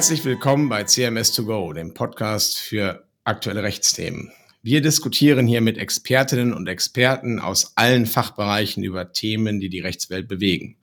Herzlich 0.00 0.24
willkommen 0.24 0.70
bei 0.70 0.84
CMS2Go, 0.84 1.74
dem 1.74 1.92
Podcast 1.92 2.58
für 2.58 3.04
aktuelle 3.24 3.62
Rechtsthemen. 3.62 4.32
Wir 4.62 4.80
diskutieren 4.80 5.46
hier 5.46 5.60
mit 5.60 5.76
Expertinnen 5.76 6.54
und 6.54 6.66
Experten 6.68 7.38
aus 7.38 7.76
allen 7.76 8.06
Fachbereichen 8.06 8.82
über 8.82 9.12
Themen, 9.12 9.60
die 9.60 9.68
die 9.68 9.80
Rechtswelt 9.80 10.26
bewegen. 10.26 10.78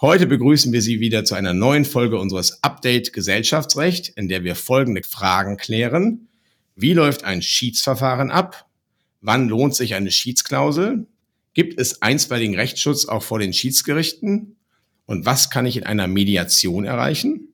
Heute 0.00 0.26
begrüßen 0.26 0.72
wir 0.72 0.80
Sie 0.80 1.00
wieder 1.00 1.26
zu 1.26 1.34
einer 1.34 1.52
neuen 1.52 1.84
Folge 1.84 2.18
unseres 2.18 2.62
Update 2.64 3.12
Gesellschaftsrecht, 3.12 4.08
in 4.16 4.26
der 4.26 4.42
wir 4.42 4.56
folgende 4.56 5.02
Fragen 5.02 5.58
klären. 5.58 6.28
Wie 6.76 6.94
läuft 6.94 7.24
ein 7.24 7.42
Schiedsverfahren 7.42 8.30
ab? 8.30 8.70
Wann 9.20 9.50
lohnt 9.50 9.74
sich 9.74 9.94
eine 9.94 10.10
Schiedsklausel? 10.10 11.06
Gibt 11.52 11.78
es 11.78 12.00
einstweiligen 12.00 12.54
Rechtsschutz 12.54 13.04
auch 13.04 13.22
vor 13.22 13.38
den 13.38 13.52
Schiedsgerichten? 13.52 14.56
Und 15.04 15.26
was 15.26 15.50
kann 15.50 15.66
ich 15.66 15.76
in 15.76 15.84
einer 15.84 16.08
Mediation 16.08 16.86
erreichen? 16.86 17.52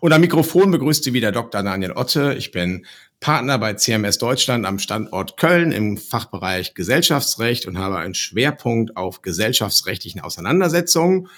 Und 0.00 0.12
am 0.12 0.20
Mikrofon 0.20 0.70
begrüßt 0.70 1.04
Sie 1.04 1.12
wieder 1.12 1.32
Dr. 1.32 1.62
Daniel 1.62 1.92
Otte. 1.92 2.34
Ich 2.38 2.50
bin 2.50 2.86
Partner 3.20 3.58
bei 3.58 3.74
CMS 3.74 4.18
Deutschland 4.18 4.66
am 4.66 4.78
Standort 4.78 5.36
Köln 5.36 5.72
im 5.72 5.96
Fachbereich 5.96 6.74
Gesellschaftsrecht 6.74 7.66
und 7.66 7.78
habe 7.78 7.98
einen 7.98 8.14
Schwerpunkt 8.14 8.96
auf 8.96 9.22
gesellschaftsrechtlichen 9.22 10.20
Auseinandersetzungen. 10.20 11.28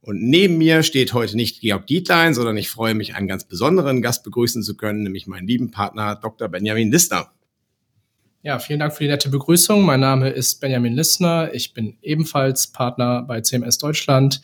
Und 0.00 0.22
neben 0.22 0.56
mir 0.56 0.82
steht 0.82 1.12
heute 1.14 1.36
nicht 1.36 1.60
Georg 1.60 1.86
Dietlein, 1.86 2.32
sondern 2.32 2.56
ich 2.56 2.70
freue 2.70 2.94
mich, 2.94 3.14
einen 3.14 3.28
ganz 3.28 3.44
besonderen 3.44 4.02
Gast 4.02 4.22
begrüßen 4.24 4.62
zu 4.62 4.76
können, 4.76 5.02
nämlich 5.02 5.26
meinen 5.26 5.48
lieben 5.48 5.70
Partner 5.70 6.14
Dr. 6.14 6.48
Benjamin 6.48 6.92
Listner. 6.92 7.32
Ja, 8.46 8.60
vielen 8.60 8.78
Dank 8.78 8.94
für 8.94 9.02
die 9.02 9.10
nette 9.10 9.28
Begrüßung. 9.28 9.84
Mein 9.84 9.98
Name 9.98 10.30
ist 10.30 10.60
Benjamin 10.60 10.94
Lissner. 10.94 11.50
Ich 11.52 11.74
bin 11.74 11.98
ebenfalls 12.00 12.68
Partner 12.68 13.22
bei 13.22 13.40
CMS 13.40 13.78
Deutschland 13.78 14.40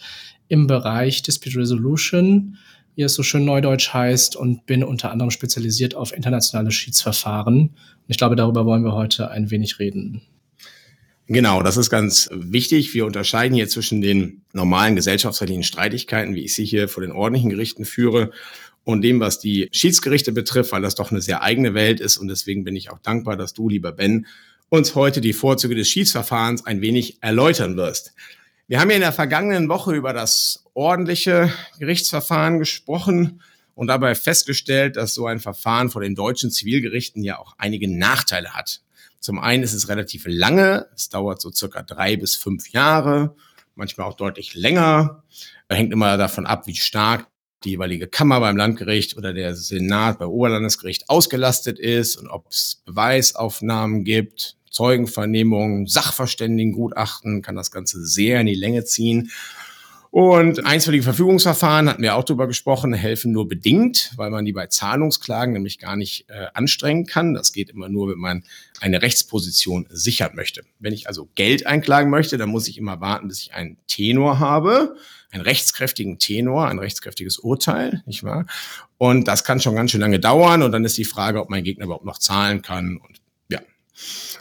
im 0.49 0.67
Bereich 0.67 1.23
Dispute 1.23 1.61
Resolution, 1.61 2.59
wie 2.95 3.03
es 3.03 3.15
so 3.15 3.23
schön 3.23 3.45
neudeutsch 3.45 3.93
heißt, 3.93 4.37
und 4.37 4.67
bin 4.67 4.85
unter 4.85 5.11
anderem 5.11 5.31
spezialisiert 5.31 5.95
auf 5.95 6.13
internationale 6.13 6.71
Schiedsverfahren. 6.71 7.59
Und 7.59 8.09
ich 8.09 8.19
glaube, 8.19 8.37
darüber 8.37 8.67
wollen 8.67 8.85
wir 8.85 8.93
heute 8.93 9.31
ein 9.31 9.51
wenig 9.51 9.79
reden. 9.79 10.23
Genau, 11.29 11.63
das 11.63 11.77
ist 11.77 11.89
ganz 11.89 12.29
wichtig. 12.33 12.93
Wir 12.95 13.07
unterscheiden 13.07 13.55
hier 13.55 13.69
zwischen 13.69 14.01
den 14.01 14.43
normalen 14.53 14.97
gesellschaftsrechtlichen 14.97 15.63
Streitigkeiten, 15.63 16.35
wie 16.35 16.45
ich 16.45 16.55
sie 16.55 16.65
hier 16.65 16.89
vor 16.89 17.03
den 17.03 17.13
ordentlichen 17.13 17.51
Gerichten 17.51 17.85
führe, 17.85 18.31
und 18.85 19.03
dem, 19.03 19.21
was 19.21 19.39
die 19.39 19.69
Schiedsgerichte 19.73 20.33
betrifft, 20.33 20.73
weil 20.73 20.83
das 20.83 20.97
doch 20.97 21.11
eine 21.11 21.21
sehr 21.21 21.43
eigene 21.43 21.75
Welt 21.75 22.01
ist. 22.01 22.17
Und 22.17 22.29
deswegen 22.29 22.65
bin 22.65 22.77
ich 22.77 22.91
auch 22.91 22.99
dankbar, 22.99 23.37
dass 23.37 23.55
du, 23.55 23.69
lieber 23.69 23.93
Ben, 23.93 24.27
uns 24.69 24.95
heute 24.95 25.21
die 25.21 25.33
Vorzüge 25.33 25.75
des 25.75 25.89
Schiedsverfahrens 25.89 26.67
ein 26.67 26.81
wenig 26.81 27.19
erläutern 27.21 27.77
wirst. 27.77 28.15
Wir 28.69 28.81
haben 28.81 28.91
ja 28.91 28.97
in 28.97 29.03
der 29.03 29.13
vergangenen 29.13 29.69
Woche 29.69 29.93
über 29.93 30.13
das 30.13 30.65
ordentliche 30.75 31.53
Gerichtsverfahren 31.79 32.59
gesprochen 32.59 33.43
und 33.75 33.89
dabei 33.89 34.15
festgestellt, 34.15 34.97
dass 34.97 35.15
so 35.15 35.27
ein 35.27 35.41
Verfahren 35.41 35.91
vor 35.91 36.03
den 36.03 36.15
deutschen 36.15 36.51
Zivilgerichten 36.51 37.23
ja 37.23 37.39
auch 37.39 37.55
einige 37.59 37.91
Nachteile 37.91 38.55
hat. 38.55 38.81
Zum 39.19 39.39
einen 39.39 39.63
ist 39.63 39.73
es 39.73 39.89
relativ 39.89 40.25
lange, 40.27 40.87
es 40.95 41.09
dauert 41.09 41.41
so 41.41 41.51
circa 41.51 41.83
drei 41.83 42.17
bis 42.17 42.37
fünf 42.37 42.71
Jahre, 42.71 43.35
manchmal 43.75 44.07
auch 44.07 44.17
deutlich 44.17 44.55
länger. 44.55 45.23
Hängt 45.69 45.93
immer 45.93 46.17
davon 46.17 46.47
ab, 46.47 46.67
wie 46.67 46.75
stark 46.75 47.27
die 47.65 47.71
jeweilige 47.71 48.09
Kammer 48.09 48.41
beim 48.41 48.57
Landgericht 48.57 49.17
oder 49.17 49.33
der 49.33 49.55
Senat 49.55 50.19
beim 50.19 50.29
Oberlandesgericht 50.29 51.09
ausgelastet 51.09 51.79
ist 51.79 52.17
und 52.17 52.29
ob 52.29 52.49
es 52.51 52.83
Beweisaufnahmen 52.85 54.05
gibt, 54.05 54.57
Zeugenvernehmungen, 54.73 55.87
Sachverständigengutachten, 55.87 57.43
kann 57.43 57.55
das 57.55 57.71
Ganze 57.71 58.05
sehr 58.05 58.41
in 58.41 58.47
die 58.47 58.55
Länge 58.55 58.85
ziehen. 58.85 59.31
Und 60.11 60.67
einstweilige 60.67 61.05
Verfügungsverfahren 61.05 61.89
hatten 61.89 62.03
wir 62.03 62.17
auch 62.17 62.25
drüber 62.25 62.47
gesprochen, 62.47 62.93
helfen 62.93 63.33
nur 63.33 63.49
bedingt, 63.49 64.13
weil 64.17 64.29
man 64.29 64.45
die 64.45 64.53
bei 64.53 64.67
Zahlungsklagen 64.67 65.55
nämlich 65.55 65.79
gar 65.79 65.97
nicht 65.97 66.29
äh, 66.29 66.49
anstrengen 66.53 67.07
kann. 67.07 67.33
Das 67.33 67.55
geht 67.55 67.71
immer 67.71 67.89
nur, 67.89 68.11
wenn 68.11 68.19
man 68.19 68.45
eine 68.81 69.01
Rechtsposition 69.01 69.87
sichern 69.89 70.33
möchte. 70.35 70.65
Wenn 70.81 70.93
ich 70.93 71.09
also 71.09 71.31
Geld 71.35 71.67
einklagen 71.67 72.11
möchte, 72.11 72.37
dann 72.37 72.51
muss 72.51 72.69
ich 72.69 72.77
immer 72.77 73.01
warten, 73.01 73.29
bis 73.29 73.41
ich 73.41 73.55
einen 73.55 73.79
Tenor 73.87 74.39
habe 74.39 74.97
einen 75.33 75.43
rechtskräftigen 75.43 76.19
Tenor, 76.19 76.69
ein 76.69 76.79
rechtskräftiges 76.79 77.39
Urteil, 77.39 78.03
nicht 78.07 78.23
wahr? 78.23 78.47
Und 78.99 79.27
das 79.27 79.45
kann 79.45 79.61
schon 79.61 79.75
ganz 79.75 79.91
schön 79.91 80.01
lange 80.01 80.21
dauern 80.21 80.63
und 80.63 80.73
dann 80.73 80.85
ist 80.85 80.99
die 80.99 81.05
Frage, 81.05 81.41
ob 81.41 81.51
mein 81.51 81.65
Gegner 81.65 81.87
überhaupt 81.87 82.05
noch 82.05 82.19
zahlen 82.19 82.63
kann 82.63 82.99
und. 82.99 83.22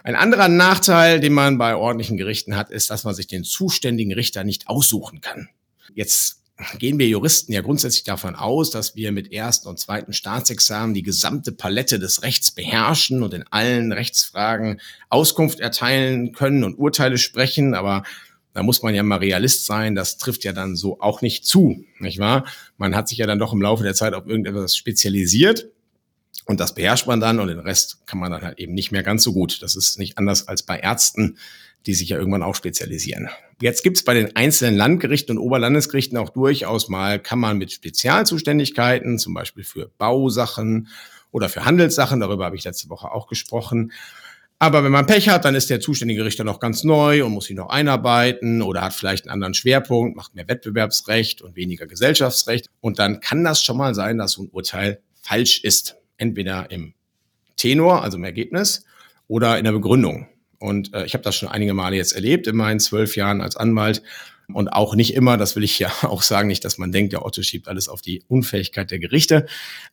Ein 0.04 0.16
anderer 0.16 0.48
Nachteil, 0.48 1.20
den 1.20 1.34
man 1.34 1.58
bei 1.58 1.76
ordentlichen 1.76 2.18
Gerichten 2.18 2.56
hat, 2.56 2.72
ist, 2.72 2.90
dass 2.90 3.04
man 3.04 3.14
sich 3.14 3.28
den 3.28 3.44
zuständigen 3.44 4.14
Richter 4.14 4.44
nicht 4.44 4.68
aussuchen 4.68 5.22
kann. 5.22 5.50
Jetzt 5.94 6.42
gehen 6.78 7.00
wir 7.00 7.08
Juristen 7.08 7.54
ja 7.54 7.62
grundsätzlich 7.62 8.04
davon 8.04 8.36
aus, 8.36 8.72
dass 8.72 8.96
wir 8.96 9.12
mit 9.12 9.32
ersten 9.32 9.68
und 9.68 9.80
zweiten 9.80 10.14
Staatsexamen 10.14 10.94
die 10.94 11.04
gesamte 11.04 11.52
Palette 11.52 12.00
des 12.00 12.24
Rechts 12.24 12.52
beherrschen 12.52 13.24
und 13.24 13.34
in 13.34 13.46
allen 13.50 13.92
Rechtsfragen 13.92 14.80
Auskunft 15.10 15.60
erteilen 15.60 16.34
können 16.34 16.64
und 16.64 16.76
Urteile 16.78 17.18
sprechen. 17.18 17.74
Aber 17.74 18.04
da 18.54 18.64
muss 18.64 18.84
man 18.84 18.94
ja 18.94 19.04
mal 19.04 19.18
Realist 19.18 19.66
sein, 19.66 19.96
das 19.96 20.18
trifft 20.18 20.44
ja 20.44 20.54
dann 20.54 20.76
so 20.76 21.00
auch 21.00 21.22
nicht 21.22 21.46
zu, 21.46 21.84
nicht 22.00 22.20
wahr? 22.20 22.46
Man 22.78 22.96
hat 22.96 23.08
sich 23.08 23.18
ja 23.18 23.28
dann 23.28 23.40
doch 23.40 23.54
im 23.54 23.62
Laufe 23.62 23.84
der 23.84 23.96
Zeit 23.96 24.14
auf 24.14 24.28
irgendetwas 24.28 24.76
spezialisiert 24.76 25.68
und 26.46 26.59
das 26.59 26.74
beherrscht 26.75 27.08
man 27.08 27.19
dann 27.19 27.40
und 27.40 27.47
den 27.47 27.59
Rest 27.59 28.06
kann 28.06 28.19
man 28.19 28.31
dann 28.31 28.42
halt 28.42 28.59
eben 28.59 28.74
nicht 28.74 28.92
mehr 28.92 29.03
ganz 29.03 29.24
so 29.24 29.34
gut. 29.34 29.62
Das 29.62 29.75
ist 29.75 30.00
nicht 30.00 30.18
anders 30.18 30.47
als 30.47 30.64
bei 30.64 30.80
Ärzten, 30.80 31.38
die 31.86 31.94
sich 31.94 32.09
ja 32.09 32.18
irgendwann 32.18 32.44
auch 32.44 32.56
spezialisieren. 32.56 33.30
Jetzt 33.62 33.84
gibt's 33.84 34.03
bei 34.03 34.14
den 34.14 34.36
einzelnen 34.36 34.75
Landgerichten 34.75 35.38
und 35.38 35.44
Oberlandesgerichten 35.44 36.18
auch 36.18 36.30
durchaus 36.30 36.90
mal 36.90 37.20
Kammern 37.20 37.58
mit 37.58 37.72
Spezialzuständigkeiten, 37.72 39.18
zum 39.18 39.34
Beispiel 39.34 39.64
für 39.64 39.90
Bausachen 39.97 40.88
oder 41.31 41.50
für 41.50 41.66
Handelssachen. 41.66 42.20
Darüber 42.20 42.46
habe 42.46 42.56
ich 42.56 42.64
letzte 42.64 42.90
Woche 42.90 43.12
auch 43.12 43.28
gesprochen. 43.28 43.91
Aber 44.59 44.84
wenn 44.84 44.91
man 44.91 45.08
Pech 45.08 45.28
hat, 45.30 45.46
dann 45.46 45.56
ist 45.56 45.72
der 45.72 45.80
zuständige 45.80 46.24
Richter 46.24 46.44
noch 46.44 46.59
ganz 46.59 46.84
neu 46.84 47.25
und 47.25 47.31
muss 47.31 47.46
sich 47.46 47.56
noch 47.56 47.70
einarbeiten 47.70 48.62
oder 48.62 48.81
hat 48.81 48.94
vielleicht 48.94 49.25
einen 49.25 49.34
anderen 49.34 49.56
Schwerpunkt, 49.56 50.16
macht 50.16 50.36
mehr 50.36 50.47
Wettbewerbsrecht 50.47 51.41
und 51.41 51.56
weniger 51.56 51.88
Gesellschaftsrecht. 51.88 52.68
Und 52.80 53.00
dann 53.00 53.22
kann 53.22 53.44
das 53.44 53.64
schon 53.64 53.78
mal 53.78 53.96
sein, 53.96 54.20
dass 54.20 54.34
so 54.34 54.44
ein 54.44 54.50
Urteil 54.52 55.02
falsch 55.24 55.64
ist. 55.64 56.01
Entweder 56.22 56.70
im 56.72 56.94
Tenor, 57.58 58.04
also 58.04 58.18
im 58.18 58.24
Ergebnis, 58.24 58.86
oder 59.28 59.58
in 59.58 59.66
der 59.66 59.72
Begründung. 59.72 60.28
Und 60.59 60.94
äh, 60.94 61.06
ich 61.06 61.14
habe 61.14 61.24
das 61.24 61.36
schon 61.36 61.50
einige 61.50 61.74
Male 61.74 61.96
jetzt 61.96 62.14
erlebt 62.14 62.48
in 62.48 62.56
meinen 62.56 62.80
zwölf 62.80 63.16
Jahren 63.16 63.42
als 63.42 63.56
Anwalt, 63.56 64.04
und 64.54 64.70
auch 64.70 64.96
nicht 64.96 65.14
immer, 65.14 65.38
das 65.38 65.56
will 65.56 65.64
ich 65.64 65.80
ja 65.80 65.92
auch 66.04 66.22
sagen, 66.22 66.48
nicht, 66.48 66.64
dass 66.66 66.78
man 66.78 66.92
denkt, 66.92 67.14
der 67.14 67.26
Otto 67.26 67.42
schiebt 67.42 67.68
alles 67.68 67.90
auf 67.90 68.02
die 68.02 68.24
Unfähigkeit 68.28 68.92
der 68.92 69.00
Gerichte. 69.00 69.46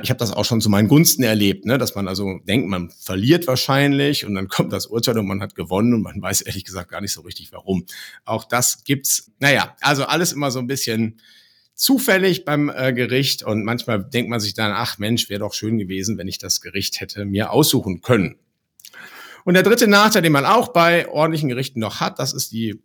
Ich 0.03 0.11
habe 0.11 0.19
das 0.19 0.33
auch 0.33 0.45
schon 0.45 0.61
zu 0.61 0.69
meinen 0.69 0.89
Gunsten 0.89 1.23
erlebt, 1.23 1.65
ne? 1.65 1.79
dass 1.79 1.95
man 1.95 2.09
also 2.09 2.39
denkt, 2.47 2.69
man 2.69 2.91
verliert 2.91 3.47
wahrscheinlich 3.47 4.25
und 4.25 4.35
dann 4.35 4.49
kommt 4.49 4.73
das 4.73 4.87
Urteil 4.87 5.19
und 5.19 5.27
man 5.27 5.41
hat 5.41 5.55
gewonnen 5.55 5.95
und 5.95 6.03
man 6.03 6.21
weiß 6.21 6.43
ehrlich 6.43 6.65
gesagt 6.65 6.91
gar 6.91 7.01
nicht 7.01 7.13
so 7.13 7.23
richtig 7.23 7.53
warum. 7.53 7.85
Auch 8.25 8.45
das 8.45 8.85
gibt's. 8.85 9.31
Naja, 9.39 9.77
also 9.81 10.05
alles 10.05 10.33
immer 10.33 10.51
so 10.51 10.59
ein 10.59 10.67
bisschen 10.67 11.21
zufällig 11.79 12.45
beim 12.45 12.69
äh, 12.69 12.93
Gericht 12.93 13.45
und 13.45 13.65
manchmal 13.65 14.03
denkt 14.05 14.29
man 14.29 14.41
sich 14.41 14.53
dann, 14.53 14.73
ach 14.73 14.99
Mensch, 14.99 15.31
wäre 15.31 15.41
doch 15.41 15.55
schön 15.55 15.79
gewesen, 15.79 16.19
wenn 16.19 16.27
ich 16.27 16.39
das 16.39 16.61
Gericht 16.61 17.01
hätte 17.01 17.25
mir 17.25 17.53
aussuchen 17.53 18.03
können. 18.03 18.37
Und 19.45 19.55
der 19.55 19.63
dritte 19.63 19.87
Nachteil, 19.87 20.23
den 20.23 20.33
man 20.33 20.45
auch 20.45 20.69
bei 20.69 21.09
ordentlichen 21.09 21.49
Gerichten 21.49 21.79
noch 21.79 22.01
hat, 22.01 22.19
das 22.19 22.33
ist 22.33 22.51
die 22.51 22.83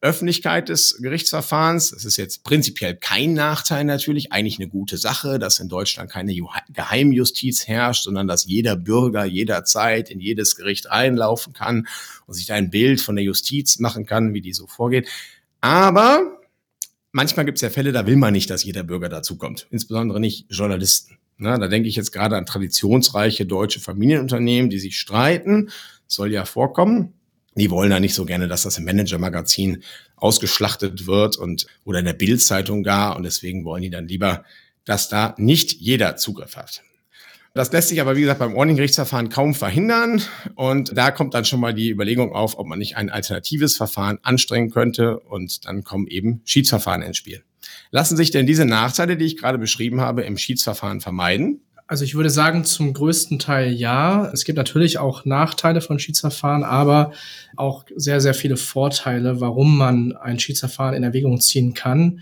Öffentlichkeit 0.00 0.68
des 0.68 0.98
Gerichtsverfahrens. 1.00 1.90
Das 1.92 2.04
ist 2.04 2.16
jetzt 2.16 2.42
prinzipiell 2.42 2.96
kein 2.96 3.34
Nachteil 3.34 3.84
natürlich, 3.84 4.32
eigentlich 4.32 4.58
eine 4.58 4.68
gute 4.68 4.98
Sache, 4.98 5.38
dass 5.38 5.60
in 5.60 5.68
Deutschland 5.68 6.10
keine 6.10 6.34
Geheimjustiz 6.72 7.68
herrscht, 7.68 8.02
sondern 8.02 8.26
dass 8.26 8.44
jeder 8.44 8.74
Bürger 8.74 9.24
jederzeit 9.24 10.10
in 10.10 10.18
jedes 10.18 10.56
Gericht 10.56 10.90
reinlaufen 10.90 11.52
kann 11.52 11.86
und 12.26 12.34
sich 12.34 12.46
da 12.46 12.54
ein 12.54 12.70
Bild 12.70 13.00
von 13.00 13.14
der 13.14 13.24
Justiz 13.24 13.78
machen 13.78 14.04
kann, 14.04 14.34
wie 14.34 14.40
die 14.40 14.52
so 14.52 14.66
vorgeht. 14.66 15.08
Aber 15.60 16.41
manchmal 17.12 17.46
gibt 17.46 17.58
es 17.58 17.62
ja 17.62 17.70
Fälle, 17.70 17.92
da 17.92 18.06
will 18.06 18.16
man 18.16 18.32
nicht, 18.32 18.50
dass 18.50 18.64
jeder 18.64 18.82
Bürger 18.82 19.08
dazukommt, 19.08 19.68
insbesondere 19.70 20.20
nicht 20.20 20.46
Journalisten. 20.50 21.18
Na, 21.38 21.58
da 21.58 21.68
denke 21.68 21.88
ich 21.88 21.96
jetzt 21.96 22.12
gerade 22.12 22.36
an 22.36 22.46
traditionsreiche 22.46 23.46
deutsche 23.46 23.80
Familienunternehmen, 23.80 24.70
die 24.70 24.78
sich 24.78 24.98
streiten. 24.98 25.66
Das 26.06 26.16
soll 26.16 26.32
ja 26.32 26.44
vorkommen 26.44 27.14
die 27.54 27.70
wollen 27.70 27.90
da 27.90 28.00
nicht 28.00 28.14
so 28.14 28.24
gerne, 28.24 28.48
dass 28.48 28.62
das 28.62 28.78
im 28.78 28.84
Manager-Magazin 28.84 29.82
ausgeschlachtet 30.16 31.06
wird 31.06 31.36
und 31.36 31.66
oder 31.84 31.98
in 31.98 32.04
der 32.04 32.14
Bildzeitung 32.14 32.82
gar 32.82 33.16
und 33.16 33.24
deswegen 33.24 33.64
wollen 33.64 33.82
die 33.82 33.90
dann 33.90 34.08
lieber, 34.08 34.44
dass 34.84 35.08
da 35.08 35.34
nicht 35.38 35.72
jeder 35.72 36.16
Zugriff 36.16 36.56
hat. 36.56 36.82
Das 37.54 37.70
lässt 37.70 37.90
sich 37.90 38.00
aber, 38.00 38.16
wie 38.16 38.22
gesagt, 38.22 38.38
beim 38.38 38.54
Ordnungsgerichtsverfahren 38.54 39.28
kaum 39.28 39.54
verhindern. 39.54 40.22
Und 40.54 40.96
da 40.96 41.10
kommt 41.10 41.34
dann 41.34 41.44
schon 41.44 41.60
mal 41.60 41.74
die 41.74 41.90
Überlegung 41.90 42.32
auf, 42.32 42.58
ob 42.58 42.66
man 42.66 42.78
nicht 42.78 42.96
ein 42.96 43.10
alternatives 43.10 43.76
Verfahren 43.76 44.18
anstrengen 44.22 44.70
könnte. 44.70 45.18
Und 45.20 45.66
dann 45.66 45.84
kommen 45.84 46.06
eben 46.06 46.40
Schiedsverfahren 46.44 47.02
ins 47.02 47.18
Spiel. 47.18 47.42
Lassen 47.90 48.16
sich 48.16 48.30
denn 48.30 48.46
diese 48.46 48.64
Nachteile, 48.64 49.18
die 49.18 49.26
ich 49.26 49.36
gerade 49.36 49.58
beschrieben 49.58 50.00
habe, 50.00 50.22
im 50.22 50.38
Schiedsverfahren 50.38 51.02
vermeiden? 51.02 51.60
Also 51.86 52.04
ich 52.04 52.14
würde 52.14 52.30
sagen, 52.30 52.64
zum 52.64 52.94
größten 52.94 53.38
Teil 53.38 53.70
ja. 53.70 54.30
Es 54.32 54.44
gibt 54.44 54.56
natürlich 54.56 54.96
auch 54.96 55.26
Nachteile 55.26 55.82
von 55.82 55.98
Schiedsverfahren, 55.98 56.64
aber 56.64 57.12
auch 57.54 57.84
sehr, 57.94 58.22
sehr 58.22 58.32
viele 58.32 58.56
Vorteile, 58.56 59.42
warum 59.42 59.76
man 59.76 60.16
ein 60.16 60.38
Schiedsverfahren 60.38 60.94
in 60.94 61.02
Erwägung 61.02 61.38
ziehen 61.38 61.74
kann. 61.74 62.20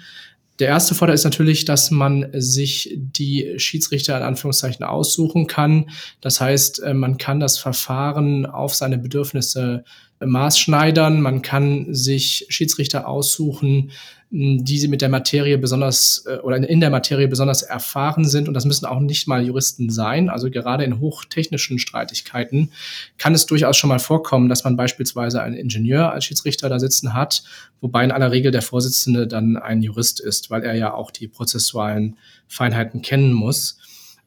Der 0.61 0.69
erste 0.69 0.95
Vorteil 0.95 1.15
ist 1.15 1.25
natürlich, 1.25 1.65
dass 1.65 1.91
man 1.91 2.27
sich 2.35 2.95
die 2.95 3.55
Schiedsrichter 3.57 4.17
in 4.19 4.23
Anführungszeichen 4.23 4.85
aussuchen 4.85 5.47
kann. 5.47 5.91
Das 6.21 6.41
heißt, 6.41 6.83
äh, 6.83 6.95
man 6.95 7.17
kann 7.17 7.41
das 7.41 7.59
Verfahren 7.59 8.45
auf 8.45 8.75
seine 8.75 8.99
Bedürfnisse 8.99 9.85
maßschneidern. 10.25 11.21
Man 11.21 11.43
kann 11.43 11.95
sich 11.95 12.47
Schiedsrichter 12.49 13.09
aussuchen, 13.09 13.91
die 14.33 14.79
sie 14.79 14.87
mit 14.87 15.03
der 15.03 15.09
Materie 15.09 15.59
besonders 15.59 16.25
äh, 16.27 16.37
oder 16.39 16.57
in 16.57 16.81
der 16.81 16.91
Materie 16.91 17.27
besonders 17.27 17.63
erfahren 17.63 18.25
sind. 18.25 18.47
Und 18.47 18.55
das 18.55 18.65
müssen 18.65 18.87
auch 18.87 19.01
nicht 19.01 19.27
mal 19.27 19.45
Juristen 19.45 19.91
sein. 19.91 20.29
Also 20.29 20.51
gerade 20.51 20.85
in 20.85 21.01
hochtechnischen 21.01 21.81
Streitigkeiten 21.81 22.71
kann 23.19 23.35
es 23.35 23.47
durchaus 23.47 23.77
schon 23.77 23.89
mal 23.89 23.99
vorkommen, 23.99 24.49
dass 24.49 24.63
man 24.63 24.77
beispielsweise 24.77 25.43
einen 25.43 25.57
Ingenieur 25.57 26.13
als 26.13 26.27
Schiedsrichter 26.27 26.69
da 26.69 26.79
sitzen 26.79 27.13
hat, 27.13 27.43
wobei 27.81 28.05
in 28.05 28.13
aller 28.13 28.31
Regel 28.31 28.53
der 28.53 28.63
Vorsitzende 28.63 29.27
dann 29.27 29.57
ein 29.57 29.83
Jurist 29.83 30.21
ist, 30.21 30.49
weil 30.49 30.63
er 30.63 30.75
ja 30.75 30.95
auch 30.95 31.11
die 31.11 31.27
prozessualen 31.27 32.17
Feinheiten 32.47 33.03
kennen 33.03 33.33
muss. 33.33 33.80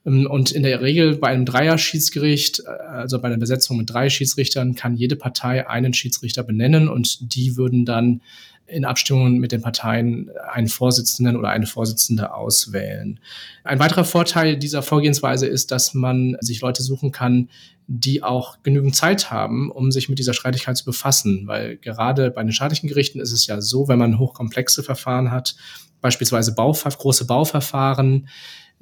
Ähm, 0.06 0.28
und 0.28 0.52
in 0.52 0.64
der 0.64 0.82
Regel 0.82 1.18
bei 1.18 1.28
einem 1.28 1.46
Dreier-Schiedsgericht, 1.46 2.64
äh, 2.66 2.70
also 2.70 3.20
bei 3.20 3.28
einer 3.28 3.38
Besetzung 3.38 3.78
mit 3.78 3.90
drei 3.90 4.10
Schiedsrichtern, 4.10 4.76
kann 4.76 4.96
jede 4.96 5.16
Partei 5.16 5.68
einen 5.68 5.94
Schiedsrichter 5.94 6.44
benennen 6.44 6.90
und 6.90 7.34
die 7.36 7.58
würden 7.58 7.86
dann 7.86 8.22
in 8.66 8.86
Abstimmungen 8.86 9.40
mit 9.40 9.52
den 9.52 9.62
Parteien 9.62 10.32
einen 10.52 10.68
Vorsitzenden 10.68 11.36
oder 11.36 11.50
eine 11.50 11.66
Vorsitzende 11.66 12.34
auswählen. 12.34 13.20
Ein 13.64 13.80
weiterer 13.80 14.06
Vorteil 14.06 14.58
dieser 14.58 14.82
Vorgehensweise 14.82 15.48
ist, 15.48 15.72
dass 15.72 15.94
man 15.94 16.38
sich 16.40 16.62
Leute 16.62 16.82
suchen 16.82 17.12
kann, 17.12 17.50
die 17.88 18.24
auch 18.24 18.64
genügend 18.64 18.96
Zeit 18.96 19.30
haben, 19.30 19.70
um 19.70 19.92
sich 19.92 20.08
mit 20.08 20.18
dieser 20.18 20.34
Streitigkeit 20.34 20.78
zu 20.78 20.86
befassen. 20.86 21.44
Weil 21.46 21.78
gerade 21.78 22.32
bei 22.32 22.42
den 22.42 22.54
staatlichen 22.54 22.88
Gerichten 22.88 23.20
ist 23.20 23.34
es 23.34 23.46
ja 23.48 23.60
so, 23.60 23.90
wenn 23.90 24.00
man 24.00 24.18
hochkomplexe 24.18 24.82
Verfahren 24.82 25.32
hat, 25.32 25.56
beispielsweise 26.02 26.56
Bauver 26.56 26.90
große 26.90 27.26
Bauverfahren, 27.26 28.30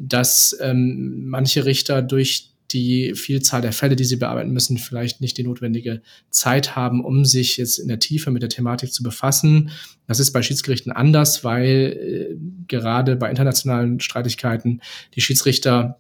dass 0.07 0.57
ähm, 0.61 1.25
manche 1.27 1.65
Richter 1.65 2.01
durch 2.01 2.51
die 2.71 3.13
Vielzahl 3.15 3.61
der 3.61 3.73
Fälle, 3.73 3.95
die 3.95 4.05
sie 4.05 4.15
bearbeiten 4.15 4.51
müssen, 4.51 4.77
vielleicht 4.77 5.19
nicht 5.21 5.37
die 5.37 5.43
notwendige 5.43 6.01
Zeit 6.29 6.75
haben, 6.75 7.03
um 7.03 7.25
sich 7.25 7.57
jetzt 7.57 7.77
in 7.79 7.87
der 7.87 7.99
Tiefe 7.99 8.31
mit 8.31 8.41
der 8.41 8.49
Thematik 8.49 8.93
zu 8.93 9.03
befassen. 9.03 9.71
Das 10.07 10.19
ist 10.19 10.31
bei 10.31 10.41
Schiedsgerichten 10.41 10.91
anders, 10.91 11.43
weil 11.43 12.29
äh, 12.31 12.35
gerade 12.67 13.15
bei 13.15 13.29
internationalen 13.29 13.99
Streitigkeiten 13.99 14.81
die 15.15 15.21
Schiedsrichter 15.21 15.99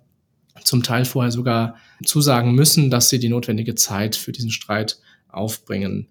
zum 0.63 0.83
Teil 0.83 1.05
vorher 1.05 1.31
sogar 1.31 1.75
zusagen 2.05 2.53
müssen, 2.53 2.89
dass 2.89 3.09
sie 3.09 3.19
die 3.19 3.29
notwendige 3.29 3.75
Zeit 3.75 4.15
für 4.15 4.31
diesen 4.31 4.51
Streit 4.51 4.97
aufbringen. 5.29 6.07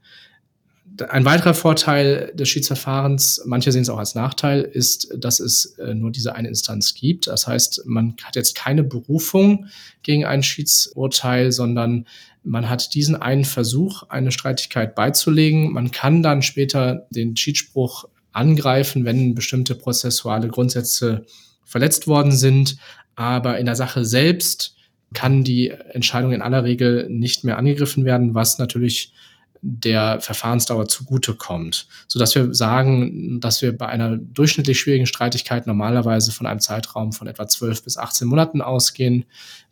Ein 1.08 1.25
weiterer 1.25 1.55
Vorteil 1.55 2.32
des 2.35 2.49
Schiedsverfahrens, 2.49 3.43
manche 3.47 3.73
sehen 3.73 3.82
es 3.82 3.88
auch 3.88 3.99
als 3.99 4.14
Nachteil, 4.14 4.62
ist, 4.62 5.14
dass 5.19 5.41
es 5.41 5.76
äh, 5.79 5.94
nur 5.94 6.11
diese 6.11 6.35
eine 6.35 6.49
Instanz 6.49 6.94
gibt. 6.94 7.26
Das 7.26 7.47
heißt, 7.47 7.82
man 7.87 8.14
hat 8.23 8.37
jetzt 8.37 8.55
keine 8.55 8.82
Berufung 8.82 9.67
gegen 10.02 10.25
ein 10.25 10.43
Schiedsurteil, 10.43 11.52
sondern 11.52 12.06
man 12.43 12.69
hat 12.69 12.94
diesen 12.94 13.17
einen 13.17 13.44
Versuch, 13.44 14.05
eine 14.08 14.32
Streitigkeit 14.32 14.94
beizulegen. 14.94 15.73
Man 15.73 15.91
kann 15.91 16.23
dann 16.23 16.43
später 16.43 17.06
den 17.11 17.37
Schiedsspruch 17.37 18.06
angreifen, 18.32 19.05
wenn 19.05 19.35
bestimmte 19.35 19.75
prozessuale 19.75 20.49
Grundsätze 20.49 21.25
verletzt 21.64 22.06
worden 22.06 22.32
sind. 22.32 22.76
Aber 23.14 23.58
in 23.58 23.67
der 23.67 23.76
Sache 23.76 24.05
selbst 24.05 24.75
kann 25.12 25.44
die 25.44 25.69
Entscheidung 25.69 26.32
in 26.32 26.43
aller 26.43 26.64
Regel 26.64 27.08
nicht 27.11 27.44
mehr 27.44 27.58
angegriffen 27.58 28.05
werden, 28.05 28.35
was 28.35 28.58
natürlich 28.58 29.12
der 29.62 30.21
Verfahrensdauer 30.21 30.89
zugutekommt, 30.89 31.87
so 32.09 32.19
dass 32.19 32.35
wir 32.35 32.55
sagen, 32.55 33.41
dass 33.41 33.61
wir 33.61 33.77
bei 33.77 33.87
einer 33.87 34.17
durchschnittlich 34.17 34.81
schwierigen 34.81 35.07
Streitigkeit 35.07 35.67
normalerweise 35.67 36.33
von 36.33 36.47
einem 36.47 36.61
Zeitraum 36.61 37.12
von 37.12 37.27
etwa 37.27 37.47
12 37.47 37.85
bis 37.85 37.99
18 37.99 38.27
Monaten 38.27 38.62
ausgehen, 38.62 39.27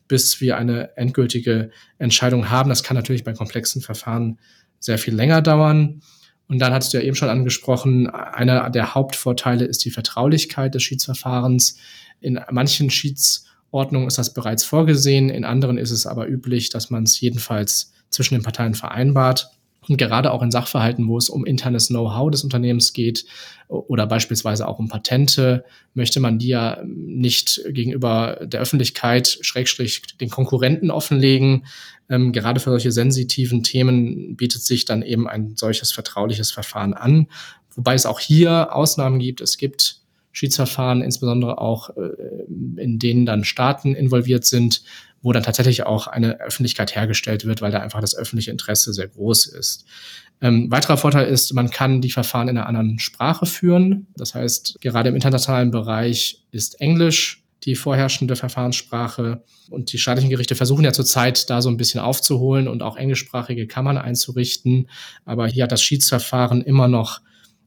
bis 0.06 0.40
wir 0.40 0.56
eine 0.56 0.96
endgültige 0.96 1.70
Entscheidung 1.98 2.50
haben. 2.50 2.68
Das 2.68 2.82
kann 2.82 2.96
natürlich 2.96 3.24
bei 3.24 3.32
komplexen 3.32 3.82
Verfahren 3.82 4.38
sehr 4.78 4.98
viel 4.98 5.14
länger 5.14 5.42
dauern. 5.42 6.02
Und 6.48 6.58
dann 6.60 6.72
hattest 6.72 6.92
du 6.92 6.98
ja 6.98 7.04
eben 7.04 7.16
schon 7.16 7.28
angesprochen, 7.28 8.08
einer 8.08 8.70
der 8.70 8.94
Hauptvorteile 8.94 9.66
ist 9.66 9.84
die 9.84 9.90
Vertraulichkeit 9.90 10.74
des 10.74 10.82
Schiedsverfahrens. 10.82 11.76
In 12.20 12.40
manchen 12.50 12.88
Schiedsordnungen 12.88 14.08
ist 14.08 14.16
das 14.16 14.32
bereits 14.32 14.64
vorgesehen, 14.64 15.28
in 15.28 15.44
anderen 15.44 15.76
ist 15.76 15.90
es 15.90 16.06
aber 16.06 16.26
üblich, 16.26 16.70
dass 16.70 16.88
man 16.88 17.04
es 17.04 17.20
jedenfalls 17.20 17.92
zwischen 18.08 18.34
den 18.34 18.42
Parteien 18.42 18.74
vereinbart. 18.74 19.50
Und 19.88 19.96
gerade 19.96 20.32
auch 20.32 20.42
in 20.42 20.50
Sachverhalten, 20.50 21.08
wo 21.08 21.16
es 21.16 21.30
um 21.30 21.46
internes 21.46 21.88
Know-how 21.88 22.30
des 22.30 22.44
Unternehmens 22.44 22.92
geht 22.92 23.24
oder 23.68 24.06
beispielsweise 24.06 24.68
auch 24.68 24.78
um 24.78 24.88
Patente, 24.88 25.64
möchte 25.94 26.20
man 26.20 26.38
die 26.38 26.48
ja 26.48 26.82
nicht 26.84 27.62
gegenüber 27.70 28.40
der 28.42 28.60
Öffentlichkeit, 28.60 29.38
Schrägstrich, 29.40 30.02
den 30.20 30.30
Konkurrenten 30.30 30.90
offenlegen. 30.90 31.66
Ähm, 32.10 32.32
gerade 32.32 32.60
für 32.60 32.70
solche 32.70 32.92
sensitiven 32.92 33.62
Themen 33.62 34.36
bietet 34.36 34.62
sich 34.62 34.84
dann 34.84 35.02
eben 35.02 35.28
ein 35.28 35.56
solches 35.56 35.92
vertrauliches 35.92 36.50
Verfahren 36.50 36.94
an. 36.94 37.28
Wobei 37.74 37.94
es 37.94 38.06
auch 38.06 38.20
hier 38.20 38.74
Ausnahmen 38.74 39.18
gibt. 39.18 39.40
Es 39.40 39.56
gibt 39.56 40.00
Schiedsverfahren, 40.32 41.02
insbesondere 41.02 41.58
auch 41.58 41.90
äh, 41.96 42.10
in 42.76 42.98
denen 42.98 43.26
dann 43.26 43.44
Staaten 43.44 43.94
involviert 43.94 44.44
sind, 44.44 44.82
wo 45.22 45.32
dann 45.32 45.42
tatsächlich 45.42 45.84
auch 45.84 46.06
eine 46.06 46.40
Öffentlichkeit 46.40 46.94
hergestellt 46.94 47.44
wird, 47.44 47.60
weil 47.60 47.72
da 47.72 47.80
einfach 47.80 48.00
das 48.00 48.14
öffentliche 48.14 48.50
Interesse 48.50 48.92
sehr 48.92 49.08
groß 49.08 49.46
ist. 49.46 49.84
Ähm, 50.40 50.70
weiterer 50.70 50.96
Vorteil 50.96 51.26
ist, 51.26 51.52
man 51.54 51.70
kann 51.70 52.00
die 52.00 52.10
Verfahren 52.10 52.48
in 52.48 52.56
einer 52.56 52.66
anderen 52.66 52.98
Sprache 52.98 53.46
führen. 53.46 54.06
Das 54.16 54.34
heißt, 54.34 54.80
gerade 54.80 55.08
im 55.08 55.16
internationalen 55.16 55.70
Bereich 55.70 56.44
ist 56.52 56.80
Englisch 56.80 57.42
die 57.64 57.74
vorherrschende 57.74 58.36
Verfahrenssprache. 58.36 59.42
Und 59.68 59.92
die 59.92 59.98
staatlichen 59.98 60.30
Gerichte 60.30 60.54
versuchen 60.54 60.84
ja 60.84 60.92
zurzeit 60.92 61.50
da 61.50 61.60
so 61.60 61.68
ein 61.68 61.76
bisschen 61.76 62.00
aufzuholen 62.00 62.68
und 62.68 62.82
auch 62.82 62.96
englischsprachige 62.96 63.66
Kammern 63.66 63.98
einzurichten. 63.98 64.88
Aber 65.24 65.48
hier 65.48 65.64
hat 65.64 65.72
das 65.72 65.82
Schiedsverfahren 65.82 66.62
immer 66.62 66.86
noch 66.86 67.20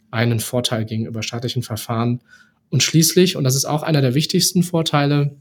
einen 0.10 0.40
Vorteil 0.40 0.86
gegenüber 0.86 1.24
staatlichen 1.24 1.62
Verfahren. 1.62 2.22
Und 2.70 2.84
schließlich, 2.84 3.36
und 3.36 3.44
das 3.44 3.56
ist 3.56 3.66
auch 3.66 3.84
einer 3.84 4.02
der 4.02 4.16
wichtigsten 4.16 4.64
Vorteile, 4.64 5.36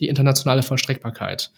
die 0.00 0.08
internationale 0.08 0.62
Vollstreckbarkeit. 0.62 1.50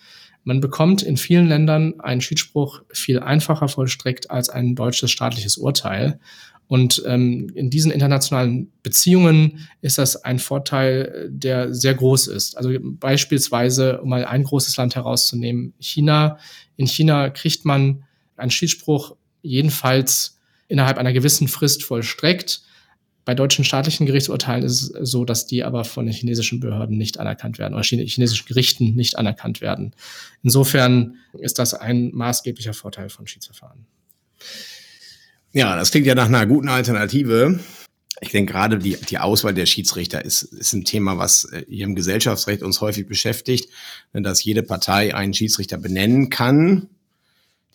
Man 0.45 0.61
bekommt 0.61 1.03
in 1.03 1.17
vielen 1.17 1.49
Ländern 1.49 1.99
einen 1.99 2.21
Schiedsspruch 2.21 2.83
viel 2.93 3.19
einfacher 3.19 3.67
vollstreckt 3.67 4.31
als 4.31 4.49
ein 4.49 4.77
deutsches 4.77 5.11
staatliches 5.11 5.57
Urteil. 5.57 6.21
Und 6.69 7.03
ähm, 7.07 7.51
in 7.55 7.69
diesen 7.69 7.91
internationalen 7.91 8.73
Beziehungen 8.83 9.69
ist 9.81 9.99
das 9.99 10.25
ein 10.25 10.39
Vorteil, 10.39 11.29
der 11.31 11.75
sehr 11.75 11.95
groß 11.95 12.29
ist. 12.29 12.57
Also 12.57 12.71
beispielsweise, 12.81 14.01
um 14.01 14.09
mal 14.09 14.25
ein 14.25 14.45
großes 14.45 14.77
Land 14.77 14.95
herauszunehmen, 14.95 15.75
China. 15.81 16.39
In 16.77 16.87
China 16.87 17.31
kriegt 17.31 17.65
man 17.65 18.05
einen 18.37 18.51
Schiedsspruch 18.51 19.17
jedenfalls 19.43 20.41
innerhalb 20.69 20.99
einer 20.99 21.13
gewissen 21.13 21.49
Frist 21.49 21.83
vollstreckt. 21.85 22.63
Bei 23.27 23.35
deutschen 23.35 23.65
staatlichen 23.65 24.07
Gerichtsurteilen 24.07 24.63
ist 24.63 24.95
es 24.95 25.11
so, 25.11 25.25
dass 25.25 25.47
die 25.47 25.65
aber 25.65 25.85
von 25.85 26.07
den 26.07 26.15
chinesischen 26.15 26.61
Behörden 26.61 26.97
nicht 26.97 27.19
anerkannt 27.19 27.59
werden 27.59 27.75
oder 27.75 27.83
chinesischen 27.83 28.47
Gerichten 28.47 28.95
nicht 28.95 29.19
anerkannt 29.19 29.61
werden. 29.61 29.97
Insofern 30.45 31.17
ist 31.33 31.59
das 31.59 31.75
ein 31.75 32.13
maßgeblicher 32.15 32.73
Vorteil 32.73 33.09
von 33.09 33.27
Schiedsverfahren. 33.27 33.85
Ja, 35.53 35.75
das 35.75 35.91
klingt 35.91 36.07
ja 36.07 36.15
nach 36.15 36.27
einer 36.27 36.47
guten 36.47 36.69
Alternative. 36.69 37.59
Ich 38.21 38.29
denke, 38.29 38.53
gerade 38.53 38.79
die, 38.79 38.97
die 38.97 39.19
Auswahl 39.19 39.55
der 39.55 39.67
Schiedsrichter 39.67 40.25
ist, 40.25 40.43
ist 40.43 40.73
ein 40.73 40.85
Thema, 40.85 41.19
was 41.19 41.47
äh, 41.47 41.65
hier 41.69 41.85
im 41.85 41.97
Gesellschaftsrecht 41.97 42.63
uns 42.63 42.81
häufig 42.81 43.09
beschäftigt, 43.09 43.71
dass 44.13 44.45
jede 44.45 44.63
Partei 44.63 45.17
einen 45.17 45.35
Schiedsrichter 45.35 45.79
benennen 45.79 46.31
kann 46.31 46.91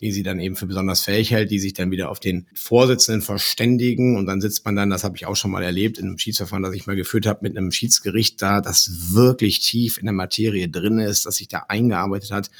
die 0.02 0.12
sie 0.12 0.22
dann 0.22 0.40
eben 0.40 0.56
für 0.56 0.66
besonders 0.66 1.00
fähig 1.02 1.30
hält, 1.30 1.50
die 1.50 1.60
sich 1.60 1.72
dann 1.72 1.90
wieder 1.90 2.10
auf 2.10 2.20
den 2.20 2.46
Vorsitzenden 2.54 3.22
verständigen 3.22 4.16
und 4.16 4.26
dann 4.26 4.40
sitzt 4.40 4.64
man 4.64 4.76
dann, 4.76 4.90
das 4.90 5.04
habe 5.04 5.16
ich 5.16 5.26
auch 5.26 5.36
schon 5.36 5.52
mal 5.52 5.62
erlebt, 5.62 5.96
in 5.96 6.06
einem 6.06 6.18
Schiedsverfahren, 6.18 6.62
das 6.62 6.74
ich 6.74 6.86
mal 6.86 6.96
geführt 6.96 7.26
habe, 7.26 7.40
mit 7.42 7.56
einem 7.56 7.70
Schiedsgericht 7.70 8.42
da, 8.42 8.60
das 8.60 9.14
wirklich 9.14 9.60
tief 9.60 9.98
in 9.98 10.04
der 10.04 10.12
Materie 10.12 10.68
drin 10.68 10.98
ist, 10.98 11.24
das 11.24 11.36
sich 11.36 11.48
da 11.48 11.64
eingearbeitet 11.68 12.32
hat 12.32 12.50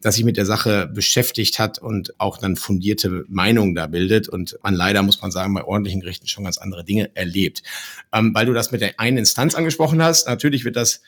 dass 0.00 0.14
sich 0.14 0.24
mit 0.24 0.36
der 0.36 0.46
Sache 0.46 0.86
beschäftigt 0.86 1.58
hat 1.58 1.78
und 1.78 2.18
auch 2.20 2.38
dann 2.38 2.56
fundierte 2.56 3.24
Meinungen 3.28 3.74
da 3.74 3.86
bildet 3.86 4.28
und 4.28 4.58
man 4.62 4.74
leider, 4.74 5.02
muss 5.02 5.20
man 5.20 5.30
sagen, 5.30 5.54
bei 5.54 5.64
ordentlichen 5.64 6.00
Gerichten 6.00 6.28
schon 6.28 6.44
ganz 6.44 6.58
andere 6.58 6.84
Dinge 6.84 7.10
erlebt. 7.14 7.62
Ähm, 8.12 8.32
weil 8.34 8.46
du 8.46 8.52
das 8.52 8.70
mit 8.70 8.80
der 8.80 9.00
einen 9.00 9.18
Instanz 9.18 9.54
angesprochen 9.54 10.02
hast, 10.02 10.28
natürlich 10.28 10.64
wird 10.64 10.76
das 10.76 11.02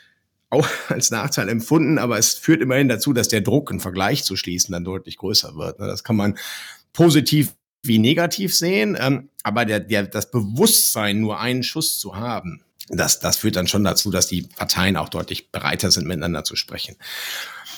auch 0.50 0.68
als 0.88 1.10
Nachteil 1.10 1.48
empfunden, 1.48 1.98
aber 1.98 2.18
es 2.18 2.34
führt 2.34 2.60
immerhin 2.60 2.88
dazu, 2.88 3.12
dass 3.12 3.28
der 3.28 3.40
Druck, 3.40 3.70
einen 3.70 3.80
Vergleich 3.80 4.24
zu 4.24 4.36
schließen, 4.36 4.72
dann 4.72 4.84
deutlich 4.84 5.16
größer 5.16 5.56
wird. 5.56 5.80
Ne? 5.80 5.86
Das 5.86 6.04
kann 6.04 6.16
man 6.16 6.36
positiv 6.92 7.54
wie 7.82 7.98
negativ 7.98 8.54
sehen, 8.54 8.96
ähm, 9.00 9.30
aber 9.42 9.64
der, 9.64 9.80
der, 9.80 10.06
das 10.06 10.30
Bewusstsein, 10.30 11.20
nur 11.20 11.40
einen 11.40 11.62
Schuss 11.62 11.98
zu 11.98 12.16
haben, 12.16 12.62
das, 12.88 13.20
das 13.20 13.36
führt 13.36 13.56
dann 13.56 13.68
schon 13.68 13.84
dazu, 13.84 14.10
dass 14.10 14.26
die 14.26 14.42
Parteien 14.42 14.96
auch 14.96 15.08
deutlich 15.08 15.50
bereiter 15.52 15.90
sind, 15.90 16.06
miteinander 16.06 16.42
zu 16.44 16.56
sprechen. 16.56 16.96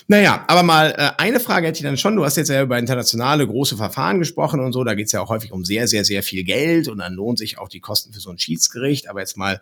Naja, 0.09 0.45
aber 0.49 0.63
mal 0.63 0.95
äh, 0.97 1.11
eine 1.19 1.39
Frage 1.39 1.69
hätte 1.69 1.79
ich 1.79 1.85
dann 1.85 1.97
schon. 1.97 2.17
Du 2.17 2.25
hast 2.25 2.37
jetzt 2.37 2.49
ja 2.49 2.63
über 2.63 2.79
internationale 2.79 3.47
große 3.47 3.77
Verfahren 3.77 4.19
gesprochen 4.19 4.61
und 4.61 4.73
so. 4.73 4.83
Da 4.85 4.95
geht 4.95 5.07
es 5.07 5.13
ja 5.13 5.21
auch 5.21 5.29
häufig 5.29 5.53
um 5.53 5.65
sehr, 5.65 5.87
sehr, 5.87 6.05
sehr 6.05 6.23
viel 6.23 6.45
Geld 6.45 6.89
und 6.89 6.99
dann 6.99 7.13
lohnt 7.13 7.39
sich 7.39 7.59
auch 7.59 7.69
die 7.69 7.81
Kosten 7.81 8.13
für 8.13 8.21
so 8.21 8.31
ein 8.31 8.39
Schiedsgericht. 8.39 9.09
Aber 9.09 9.21
jetzt 9.21 9.37
mal 9.37 9.61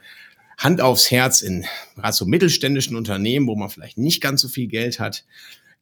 Hand 0.60 0.82
aufs 0.82 1.10
Herz 1.10 1.40
in 1.40 1.64
gerade 1.96 2.12
so 2.12 2.26
mittelständischen 2.26 2.94
Unternehmen, 2.94 3.46
wo 3.46 3.56
man 3.56 3.70
vielleicht 3.70 3.96
nicht 3.96 4.20
ganz 4.20 4.42
so 4.42 4.48
viel 4.48 4.66
Geld 4.66 5.00
hat, 5.00 5.24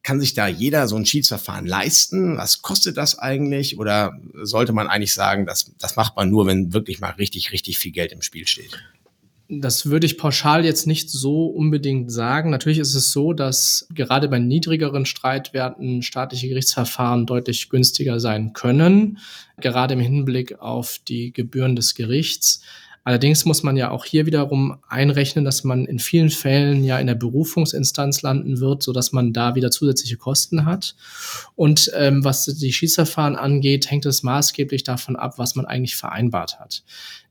kann 0.03 0.21
sich 0.21 0.33
da 0.33 0.47
jeder 0.47 0.87
so 0.87 0.95
ein 0.95 1.05
Schiedsverfahren 1.05 1.65
leisten? 1.65 2.37
Was 2.37 2.61
kostet 2.61 2.95
das 2.95 3.19
eigentlich? 3.19 3.77
Oder 3.77 4.17
sollte 4.41 4.71
man 4.71 4.87
eigentlich 4.87 5.13
sagen, 5.13 5.45
das, 5.45 5.73
das 5.77 5.97
macht 5.97 6.15
man 6.15 6.29
nur, 6.29 6.47
wenn 6.47 6.71
wirklich 6.71 7.01
mal 7.01 7.11
richtig, 7.11 7.51
richtig 7.51 7.77
viel 7.77 7.91
Geld 7.91 8.13
im 8.13 8.21
Spiel 8.21 8.47
steht? 8.47 8.79
Das 9.51 9.87
würde 9.87 10.05
ich 10.05 10.17
pauschal 10.17 10.63
jetzt 10.63 10.87
nicht 10.87 11.09
so 11.09 11.47
unbedingt 11.47 12.11
sagen. 12.11 12.49
Natürlich 12.49 12.77
ist 12.77 12.93
es 12.95 13.11
so, 13.11 13.33
dass 13.33 13.87
gerade 13.93 14.29
bei 14.29 14.39
niedrigeren 14.39 15.05
Streitwerten 15.05 16.03
staatliche 16.03 16.47
Gerichtsverfahren 16.47 17.25
deutlich 17.25 17.67
günstiger 17.67 18.19
sein 18.19 18.53
können, 18.53 19.17
gerade 19.59 19.95
im 19.95 19.99
Hinblick 19.99 20.59
auf 20.59 20.99
die 21.05 21.33
Gebühren 21.33 21.75
des 21.75 21.95
Gerichts. 21.95 22.61
Allerdings 23.09 23.43
muss 23.43 23.63
man 23.63 23.75
ja 23.75 23.89
auch 23.89 24.05
hier 24.05 24.27
wiederum 24.27 24.77
einrechnen, 24.87 25.43
dass 25.43 25.63
man 25.63 25.87
in 25.87 25.97
vielen 25.97 26.29
Fällen 26.29 26.83
ja 26.83 26.99
in 26.99 27.07
der 27.07 27.15
Berufungsinstanz 27.15 28.21
landen 28.21 28.59
wird, 28.59 28.83
so 28.83 28.93
dass 28.93 29.11
man 29.13 29.33
da 29.33 29.55
wieder 29.55 29.71
zusätzliche 29.71 30.15
Kosten 30.15 30.67
hat. 30.67 30.95
Und 31.55 31.91
ähm, 31.95 32.23
was 32.23 32.45
die 32.45 32.71
Schiedsverfahren 32.71 33.35
angeht, 33.35 33.89
hängt 33.89 34.05
es 34.05 34.21
maßgeblich 34.21 34.83
davon 34.83 35.15
ab, 35.15 35.39
was 35.39 35.55
man 35.55 35.65
eigentlich 35.65 35.95
vereinbart 35.95 36.59
hat. 36.59 36.83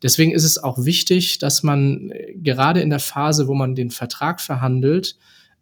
Deswegen 0.03 0.33
ist 0.33 0.43
es 0.43 0.59
auch 0.59 0.85
wichtig, 0.85 1.39
dass 1.39 1.63
man 1.63 2.11
äh, 2.11 2.35
gerade 2.35 2.81
in 2.81 2.91
der 2.91 2.99
Phase, 2.99 3.47
wo 3.47 3.55
man 3.55 3.77
den 3.77 3.93
Vertrag 3.93 4.41
verhandelt, 4.41 5.15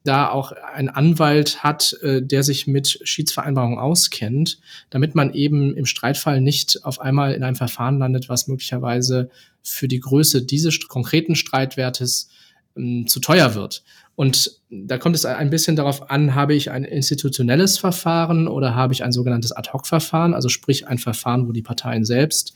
da 0.07 0.31
auch 0.31 0.53
ein 0.53 0.89
Anwalt 0.89 1.63
hat, 1.63 1.97
äh, 2.03 2.23
der 2.23 2.43
sich 2.43 2.67
mit 2.67 3.01
Schiedsvereinbarungen 3.03 3.79
auskennt, 3.79 4.59
damit 4.91 5.15
man 5.15 5.33
eben 5.35 5.77
im 5.77 5.87
Streitfall 5.87 6.41
nicht 6.41 6.85
auf 6.85 7.01
einmal 7.01 7.35
in 7.35 7.43
einem 7.43 7.57
Verfahren 7.57 7.99
landet, 7.99 8.29
was 8.29 8.49
möglicherweise 8.49 9.31
für 9.63 9.89
die 9.89 10.01
Größe 10.01 10.43
dieses 10.43 10.87
konkreten 10.89 11.35
Streitwertes 11.35 12.31
ähm, 12.77 13.07
zu 13.07 13.21
teuer 13.21 13.55
wird. 13.55 13.83
Und 14.15 14.63
da 14.71 14.97
kommt 14.97 15.15
es 15.15 15.27
ein 15.27 15.51
bisschen 15.51 15.77
darauf 15.77 16.11
an, 16.11 16.35
habe 16.35 16.55
ich 16.55 16.71
ein 16.71 16.85
institutionelles 16.85 17.77
Verfahren 17.77 18.49
oder 18.49 18.75
habe 18.75 18.95
ich 18.95 19.05
ein 19.05 19.13
sogenanntes 19.13 19.53
Ad-Hoc-Verfahren, 19.53 20.33
also 20.33 20.49
sprich 20.49 20.89
ein 20.89 20.97
Verfahren, 20.97 21.47
wo 21.47 21.53
die 21.53 21.63
Parteien 21.63 22.07
selbst 22.07 22.55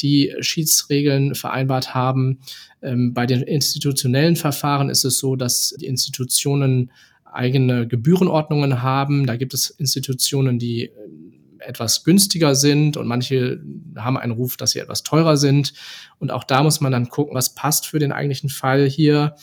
die 0.00 0.34
Schiedsregeln 0.40 1.34
vereinbart 1.34 1.94
haben. 1.94 2.38
Ähm, 2.82 3.14
bei 3.14 3.26
den 3.26 3.42
institutionellen 3.42 4.36
Verfahren 4.36 4.90
ist 4.90 5.04
es 5.04 5.18
so, 5.18 5.36
dass 5.36 5.74
die 5.80 5.86
Institutionen 5.86 6.90
eigene 7.24 7.86
Gebührenordnungen 7.86 8.82
haben. 8.82 9.26
Da 9.26 9.36
gibt 9.36 9.54
es 9.54 9.70
Institutionen, 9.70 10.58
die 10.58 10.84
ähm, 10.84 11.26
etwas 11.58 12.04
günstiger 12.04 12.54
sind 12.54 12.96
und 12.96 13.06
manche 13.06 13.60
haben 13.96 14.16
einen 14.16 14.32
Ruf, 14.32 14.56
dass 14.56 14.72
sie 14.72 14.78
etwas 14.78 15.02
teurer 15.02 15.36
sind. 15.36 15.72
Und 16.18 16.30
auch 16.30 16.44
da 16.44 16.62
muss 16.62 16.80
man 16.80 16.92
dann 16.92 17.08
gucken, 17.08 17.34
was 17.34 17.54
passt 17.54 17.86
für 17.86 17.98
den 17.98 18.12
eigentlichen 18.12 18.50
Fall 18.50 18.88
hier. 18.88 19.34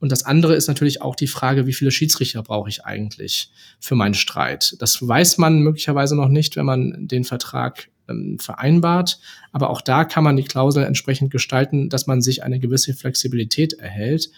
Und 0.00 0.12
das 0.12 0.24
andere 0.24 0.54
ist 0.54 0.68
natürlich 0.68 1.02
auch 1.02 1.16
die 1.16 1.26
Frage, 1.26 1.66
wie 1.66 1.72
viele 1.72 1.90
Schiedsrichter 1.90 2.42
brauche 2.42 2.68
ich 2.68 2.84
eigentlich 2.84 3.50
für 3.80 3.94
meinen 3.94 4.14
Streit? 4.14 4.76
Das 4.78 5.06
weiß 5.06 5.38
man 5.38 5.60
möglicherweise 5.60 6.16
noch 6.16 6.28
nicht, 6.28 6.56
wenn 6.56 6.66
man 6.66 7.08
den 7.08 7.24
Vertrag 7.24 7.88
ähm, 8.08 8.38
vereinbart. 8.38 9.20
Aber 9.52 9.70
auch 9.70 9.80
da 9.80 10.04
kann 10.04 10.24
man 10.24 10.36
die 10.36 10.44
Klausel 10.44 10.84
entsprechend 10.84 11.30
gestalten, 11.30 11.88
dass 11.88 12.06
man 12.06 12.20
sich 12.22 12.42
eine 12.42 12.58
gewisse 12.60 12.94
Flexibilität 12.94 13.74
erhält. 13.74 14.30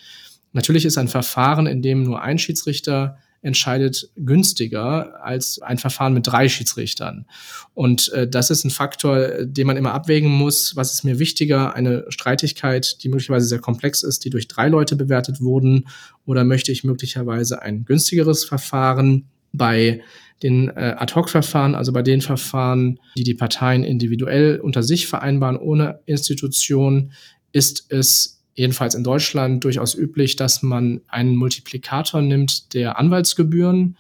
Natürlich 0.52 0.84
ist 0.84 0.98
ein 0.98 1.08
Verfahren, 1.08 1.66
in 1.66 1.82
dem 1.82 2.02
nur 2.02 2.22
ein 2.22 2.38
Schiedsrichter 2.38 3.18
entscheidet, 3.42 4.10
günstiger 4.16 5.24
als 5.24 5.62
ein 5.62 5.78
Verfahren 5.78 6.12
mit 6.12 6.26
drei 6.26 6.48
Schiedsrichtern. 6.48 7.26
Und 7.74 8.12
äh, 8.12 8.28
das 8.28 8.50
ist 8.50 8.64
ein 8.64 8.70
Faktor, 8.70 9.44
den 9.44 9.66
man 9.66 9.76
immer 9.76 9.94
abwägen 9.94 10.30
muss. 10.30 10.76
Was 10.76 10.92
ist 10.92 11.04
mir 11.04 11.18
wichtiger? 11.18 11.74
Eine 11.74 12.04
Streitigkeit, 12.08 13.02
die 13.02 13.08
möglicherweise 13.08 13.46
sehr 13.46 13.60
komplex 13.60 14.02
ist, 14.02 14.24
die 14.24 14.30
durch 14.30 14.46
drei 14.46 14.68
Leute 14.68 14.94
bewertet 14.96 15.40
wurden? 15.40 15.88
Oder 16.26 16.44
möchte 16.44 16.70
ich 16.70 16.84
möglicherweise 16.84 17.62
ein 17.62 17.84
günstigeres 17.84 18.44
Verfahren? 18.44 19.30
Bei 19.52 20.02
den 20.42 20.68
äh, 20.68 20.94
Ad-Hoc-Verfahren, 20.98 21.74
also 21.74 21.92
bei 21.92 22.02
den 22.02 22.20
Verfahren, 22.20 22.98
die 23.16 23.24
die 23.24 23.34
Parteien 23.34 23.84
individuell 23.84 24.58
unter 24.58 24.82
sich 24.82 25.06
vereinbaren, 25.06 25.56
ohne 25.56 26.00
Institution, 26.06 27.12
ist 27.52 27.86
es 27.90 28.42
jedenfalls 28.54 28.94
in 28.94 29.04
Deutschland 29.04 29.64
durchaus 29.64 29.94
üblich, 29.94 30.36
dass 30.36 30.62
man 30.62 31.00
einen 31.08 31.36
Multiplikator 31.36 32.20
nimmt 32.20 32.74
der 32.74 32.98
Anwaltsgebühren 32.98 33.96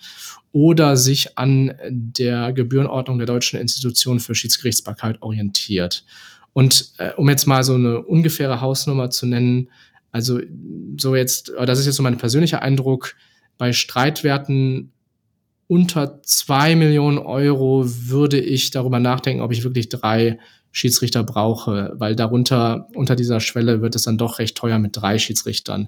oder 0.52 0.96
sich 0.96 1.38
an 1.38 1.74
der 1.88 2.52
Gebührenordnung 2.52 3.18
der 3.18 3.26
deutschen 3.26 3.60
Institution 3.60 4.20
für 4.20 4.34
Schiedsgerichtsbarkeit 4.34 5.22
orientiert. 5.22 6.04
Und 6.52 6.92
äh, 6.98 7.12
um 7.14 7.28
jetzt 7.28 7.46
mal 7.46 7.62
so 7.62 7.74
eine 7.74 8.02
ungefähre 8.02 8.60
Hausnummer 8.60 9.10
zu 9.10 9.26
nennen, 9.26 9.68
also 10.10 10.40
so 10.98 11.14
jetzt, 11.14 11.52
das 11.64 11.78
ist 11.78 11.86
jetzt 11.86 11.96
so 11.96 12.02
mein 12.02 12.18
persönlicher 12.18 12.62
Eindruck, 12.62 13.14
bei 13.58 13.72
Streitwerten 13.72 14.90
unter 15.70 16.20
zwei 16.24 16.74
Millionen 16.74 17.18
Euro 17.18 17.84
würde 17.86 18.40
ich 18.40 18.72
darüber 18.72 18.98
nachdenken, 18.98 19.40
ob 19.40 19.52
ich 19.52 19.62
wirklich 19.62 19.88
drei 19.88 20.40
Schiedsrichter 20.72 21.22
brauche, 21.22 21.92
weil 21.94 22.16
darunter, 22.16 22.88
unter 22.96 23.14
dieser 23.14 23.38
Schwelle 23.38 23.80
wird 23.80 23.94
es 23.94 24.02
dann 24.02 24.18
doch 24.18 24.40
recht 24.40 24.56
teuer 24.56 24.80
mit 24.80 24.96
drei 24.96 25.16
Schiedsrichtern. 25.20 25.86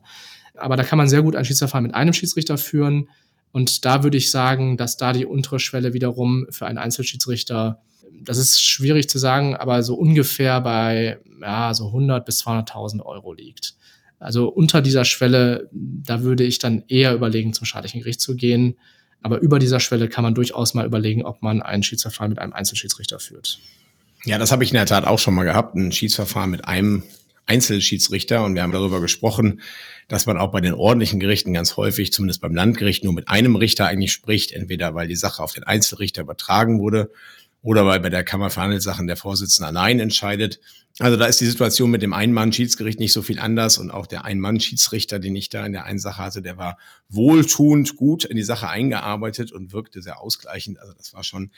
Aber 0.54 0.76
da 0.76 0.84
kann 0.84 0.98
man 0.98 1.08
sehr 1.08 1.22
gut 1.22 1.34
ein 1.34 1.44
Schiedsverfahren 1.44 1.84
mit 1.84 1.96
einem 1.96 2.12
Schiedsrichter 2.12 2.58
führen. 2.58 3.08
Und 3.50 3.84
da 3.84 4.04
würde 4.04 4.18
ich 4.18 4.30
sagen, 4.30 4.76
dass 4.76 4.98
da 4.98 5.12
die 5.12 5.26
untere 5.26 5.58
Schwelle 5.58 5.94
wiederum 5.94 6.46
für 6.50 6.66
einen 6.66 6.78
Einzelschiedsrichter, 6.78 7.82
das 8.22 8.38
ist 8.38 8.62
schwierig 8.62 9.08
zu 9.08 9.18
sagen, 9.18 9.56
aber 9.56 9.82
so 9.82 9.96
ungefähr 9.96 10.60
bei 10.60 11.18
ja, 11.40 11.74
so 11.74 11.88
100 11.88 12.24
bis 12.24 12.46
200.000 12.46 13.02
Euro 13.02 13.32
liegt. 13.32 13.74
Also 14.20 14.46
unter 14.48 14.80
dieser 14.80 15.04
Schwelle, 15.04 15.68
da 15.72 16.22
würde 16.22 16.44
ich 16.44 16.60
dann 16.60 16.84
eher 16.86 17.16
überlegen, 17.16 17.52
zum 17.52 17.66
staatlichen 17.66 17.98
Gericht 17.98 18.20
zu 18.20 18.36
gehen. 18.36 18.76
Aber 19.22 19.40
über 19.40 19.58
dieser 19.58 19.80
Schwelle 19.80 20.08
kann 20.08 20.24
man 20.24 20.34
durchaus 20.34 20.74
mal 20.74 20.86
überlegen, 20.86 21.24
ob 21.24 21.42
man 21.42 21.62
ein 21.62 21.82
Schiedsverfahren 21.82 22.30
mit 22.30 22.38
einem 22.38 22.52
Einzelschiedsrichter 22.52 23.18
führt. 23.18 23.60
Ja, 24.24 24.38
das 24.38 24.52
habe 24.52 24.64
ich 24.64 24.70
in 24.70 24.76
der 24.76 24.86
Tat 24.86 25.06
auch 25.06 25.18
schon 25.18 25.34
mal 25.34 25.44
gehabt, 25.44 25.74
ein 25.74 25.92
Schiedsverfahren 25.92 26.50
mit 26.50 26.66
einem 26.66 27.02
Einzelschiedsrichter 27.46 28.44
und 28.44 28.54
wir 28.54 28.62
haben 28.62 28.72
darüber 28.72 29.00
gesprochen, 29.00 29.60
dass 30.08 30.26
man 30.26 30.38
auch 30.38 30.52
bei 30.52 30.60
den 30.60 30.74
ordentlichen 30.74 31.18
Gerichten 31.18 31.52
ganz 31.52 31.76
häufig, 31.76 32.12
zumindest 32.12 32.40
beim 32.40 32.54
Landgericht, 32.54 33.02
nur 33.02 33.12
mit 33.12 33.28
einem 33.28 33.56
Richter 33.56 33.86
eigentlich 33.86 34.12
spricht, 34.12 34.52
entweder 34.52 34.94
weil 34.94 35.08
die 35.08 35.16
Sache 35.16 35.42
auf 35.42 35.52
den 35.52 35.64
Einzelrichter 35.64 36.22
übertragen 36.22 36.78
wurde 36.78 37.10
oder 37.62 37.86
weil 37.86 38.00
bei 38.00 38.10
der 38.10 38.24
Kammer 38.24 38.50
Verhandelssachen 38.50 39.06
der 39.06 39.16
Vorsitzende 39.16 39.68
allein 39.68 40.00
entscheidet. 40.00 40.60
Also 40.98 41.16
da 41.16 41.26
ist 41.26 41.40
die 41.40 41.46
Situation 41.46 41.90
mit 41.90 42.02
dem 42.02 42.12
Ein-Mann-Schiedsgericht 42.12 43.00
nicht 43.00 43.12
so 43.12 43.22
viel 43.22 43.38
anders 43.38 43.78
und 43.78 43.90
auch 43.90 44.06
der 44.06 44.24
Ein-Mann-Schiedsrichter, 44.24 45.18
den 45.18 45.36
ich 45.36 45.48
da 45.48 45.64
in 45.64 45.72
der 45.72 45.84
einen 45.84 45.98
Sache 45.98 46.22
hatte, 46.22 46.42
der 46.42 46.58
war 46.58 46.76
wohltuend 47.08 47.96
gut 47.96 48.24
in 48.24 48.36
die 48.36 48.42
Sache 48.42 48.68
eingearbeitet 48.68 49.52
und 49.52 49.72
wirkte 49.72 50.02
sehr 50.02 50.20
ausgleichend. 50.20 50.78
Also 50.80 50.92
das 50.92 51.14
war 51.14 51.24
schon 51.24 51.50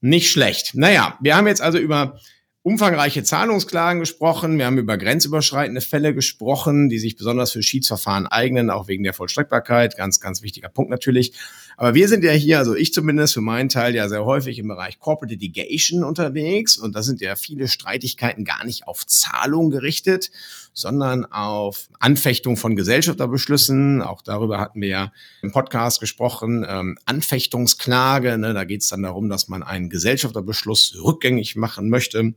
nicht 0.00 0.30
schlecht. 0.30 0.74
Naja, 0.74 1.18
wir 1.20 1.36
haben 1.36 1.46
jetzt 1.46 1.60
also 1.60 1.78
über 1.78 2.18
umfangreiche 2.62 3.22
Zahlungsklagen 3.22 4.00
gesprochen. 4.00 4.58
Wir 4.58 4.66
haben 4.66 4.78
über 4.78 4.98
grenzüberschreitende 4.98 5.80
Fälle 5.80 6.14
gesprochen, 6.14 6.90
die 6.90 6.98
sich 6.98 7.16
besonders 7.16 7.52
für 7.52 7.62
Schiedsverfahren 7.62 8.26
eignen, 8.26 8.70
auch 8.70 8.86
wegen 8.86 9.02
der 9.02 9.14
Vollstreckbarkeit. 9.14 9.96
Ganz, 9.96 10.20
ganz 10.20 10.42
wichtiger 10.42 10.68
Punkt 10.68 10.90
natürlich. 10.90 11.32
Aber 11.80 11.94
wir 11.94 12.08
sind 12.08 12.22
ja 12.24 12.32
hier, 12.32 12.58
also 12.58 12.74
ich 12.74 12.92
zumindest 12.92 13.32
für 13.32 13.40
meinen 13.40 13.70
Teil 13.70 13.94
ja 13.94 14.06
sehr 14.06 14.26
häufig 14.26 14.58
im 14.58 14.68
Bereich 14.68 14.98
Corporate 14.98 15.32
Litigation 15.32 16.04
unterwegs. 16.04 16.76
Und 16.76 16.94
da 16.94 17.02
sind 17.02 17.22
ja 17.22 17.36
viele 17.36 17.68
Streitigkeiten 17.68 18.44
gar 18.44 18.66
nicht 18.66 18.86
auf 18.86 19.06
Zahlung 19.06 19.70
gerichtet, 19.70 20.30
sondern 20.74 21.24
auf 21.24 21.88
Anfechtung 21.98 22.58
von 22.58 22.76
Gesellschafterbeschlüssen. 22.76 24.02
Auch 24.02 24.20
darüber 24.20 24.60
hatten 24.60 24.82
wir 24.82 24.88
ja 24.88 25.12
im 25.40 25.52
Podcast 25.52 26.00
gesprochen. 26.00 26.66
Ähm, 26.68 26.98
Anfechtungsklage, 27.06 28.36
ne, 28.36 28.52
da 28.52 28.64
geht 28.64 28.82
es 28.82 28.88
dann 28.88 29.02
darum, 29.02 29.30
dass 29.30 29.48
man 29.48 29.62
einen 29.62 29.88
Gesellschafterbeschluss 29.88 30.98
rückgängig 31.02 31.56
machen 31.56 31.88
möchte 31.88 32.34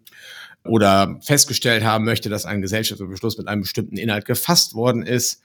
oder 0.64 1.20
festgestellt 1.22 1.84
haben 1.84 2.06
möchte, 2.06 2.30
dass 2.30 2.46
ein 2.46 2.62
Gesellschafterbeschluss 2.62 3.38
mit 3.38 3.50
einem 3.50 3.64
bestimmten 3.64 3.98
Inhalt 3.98 4.24
gefasst 4.24 4.74
worden 4.74 5.04
ist. 5.04 5.42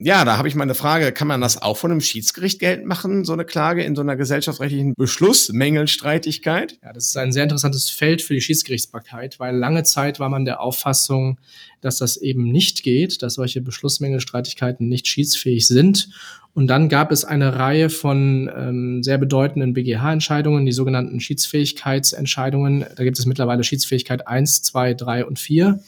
Ja, 0.00 0.24
da 0.24 0.38
habe 0.38 0.46
ich 0.46 0.54
mal 0.54 0.62
eine 0.62 0.76
Frage. 0.76 1.10
Kann 1.10 1.26
man 1.26 1.40
das 1.40 1.60
auch 1.60 1.76
von 1.76 1.90
einem 1.90 2.00
Schiedsgericht 2.00 2.60
geltend 2.60 2.86
machen, 2.86 3.24
so 3.24 3.32
eine 3.32 3.44
Klage 3.44 3.82
in 3.82 3.96
so 3.96 4.02
einer 4.02 4.14
gesellschaftsrechtlichen 4.14 4.94
Beschlussmängelstreitigkeit? 4.96 6.78
Ja, 6.84 6.92
das 6.92 7.06
ist 7.06 7.16
ein 7.16 7.32
sehr 7.32 7.42
interessantes 7.42 7.90
Feld 7.90 8.22
für 8.22 8.34
die 8.34 8.40
Schiedsgerichtsbarkeit, 8.40 9.40
weil 9.40 9.56
lange 9.56 9.82
Zeit 9.82 10.20
war 10.20 10.28
man 10.28 10.44
der 10.44 10.60
Auffassung, 10.60 11.40
dass 11.80 11.98
das 11.98 12.16
eben 12.16 12.44
nicht 12.44 12.84
geht, 12.84 13.22
dass 13.22 13.34
solche 13.34 13.60
Beschlussmängelstreitigkeiten 13.60 14.86
nicht 14.86 15.08
schiedsfähig 15.08 15.66
sind. 15.66 16.10
Und 16.54 16.68
dann 16.68 16.88
gab 16.88 17.10
es 17.10 17.24
eine 17.24 17.56
Reihe 17.56 17.90
von 17.90 18.48
ähm, 18.56 19.02
sehr 19.02 19.18
bedeutenden 19.18 19.72
BGH-Entscheidungen, 19.72 20.64
die 20.64 20.72
sogenannten 20.72 21.18
Schiedsfähigkeitsentscheidungen. 21.18 22.84
Da 22.94 23.02
gibt 23.02 23.18
es 23.18 23.26
mittlerweile 23.26 23.64
Schiedsfähigkeit 23.64 24.28
1, 24.28 24.62
2, 24.62 24.94
3 24.94 25.24
und 25.24 25.40
4. 25.40 25.80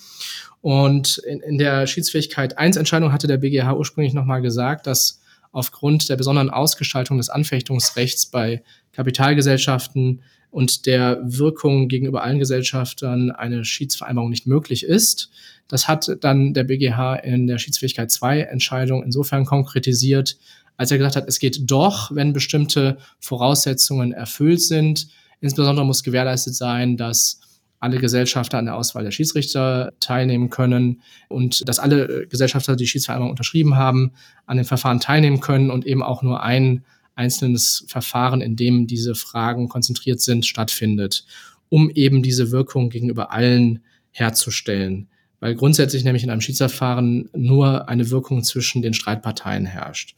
Und 0.63 1.19
in, 1.19 1.41
in 1.41 1.59
der 1.59 1.87
Schiedsfähigkeit 1.87 2.59
1 2.59 2.77
Entscheidung 2.77 3.13
hatte 3.13 3.27
der 3.27 3.39
BGH 3.39 3.75
ursprünglich 3.75 4.15
nochmal 4.15 4.43
gesagt, 4.43 4.87
dass 4.87 5.21
aufgrund 5.53 6.09
der 6.09 6.17
besonderen 6.17 6.51
Ausgestaltung 6.51 7.19
des 7.19 7.31
Anfechtungsrechts 7.31 8.27
bei 8.27 8.63
Kapitalgesellschaften 8.93 10.23
und 10.51 10.87
der 10.87 11.21
Wirkung 11.23 11.89
gegenüber 11.89 12.23
allen 12.23 12.39
Gesellschaftern 12.39 13.31
eine 13.31 13.65
Schiedsvereinbarung 13.65 14.31
nicht 14.31 14.47
möglich 14.47 14.85
ist. 14.85 15.31
Das 15.69 15.87
hat 15.87 16.11
dann 16.21 16.55
der 16.55 16.65
BGH 16.65 17.17
in 17.17 17.47
der 17.47 17.59
Schiedsfähigkeit 17.59 18.11
2 18.11 18.41
Entscheidung 18.43 19.05
insofern 19.05 19.45
konkretisiert, 19.45 20.37
als 20.77 20.91
er 20.91 20.99
gesagt 20.99 21.17
hat, 21.17 21.29
es 21.29 21.39
geht 21.39 21.71
doch, 21.71 22.15
wenn 22.15 22.33
bestimmte 22.33 22.99
Voraussetzungen 23.21 24.13
erfüllt 24.13 24.63
sind. 24.63 25.09
Insbesondere 25.41 25.87
muss 25.87 26.03
gewährleistet 26.03 26.55
sein, 26.55 26.97
dass 26.97 27.41
alle 27.81 27.99
Gesellschafter 27.99 28.59
an 28.59 28.67
der 28.67 28.77
Auswahl 28.77 29.05
der 29.05 29.11
Schiedsrichter 29.11 29.93
teilnehmen 30.01 30.51
können 30.51 31.01
und 31.29 31.67
dass 31.67 31.79
alle 31.79 32.27
Gesellschafter, 32.29 32.77
die 32.77 32.87
Schiedsvereinbarung 32.87 33.31
unterschrieben 33.31 33.77
haben, 33.77 34.13
an 34.47 34.59
den 34.59 34.67
Verfahren 34.67 35.01
teilnehmen 35.01 35.41
können 35.41 35.71
und 35.71 35.87
eben 35.87 36.03
auch 36.03 36.23
nur 36.23 36.43
ein 36.43 36.85
einzelnes 37.15 37.85
Verfahren, 37.89 38.43
in 38.43 38.55
dem 38.55 38.87
diese 38.87 39.15
Fragen 39.15 39.69
konzentriert 39.69 40.21
sind, 40.21 40.45
stattfindet, 40.47 41.25
um 41.71 41.91
eben 41.91 42.23
diese 42.23 42.51
Wirkung 42.51 42.91
gegenüber 42.91 43.33
allen 43.33 43.81
herzustellen. 44.11 45.09
Weil 45.41 45.55
grundsätzlich 45.55 46.05
nämlich 46.05 46.23
in 46.23 46.31
einem 46.31 46.43
Schiedsverfahren 46.43 47.31
nur 47.35 47.89
eine 47.89 48.11
Wirkung 48.11 48.45
zwischen 48.45 48.83
den 48.83 48.93
Streitparteien 48.93 49.65
herrscht. 49.65 50.17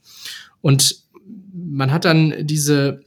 Und 0.61 0.97
man 1.52 1.92
hat 1.92 2.04
dann 2.04 2.45
diese 2.45 3.04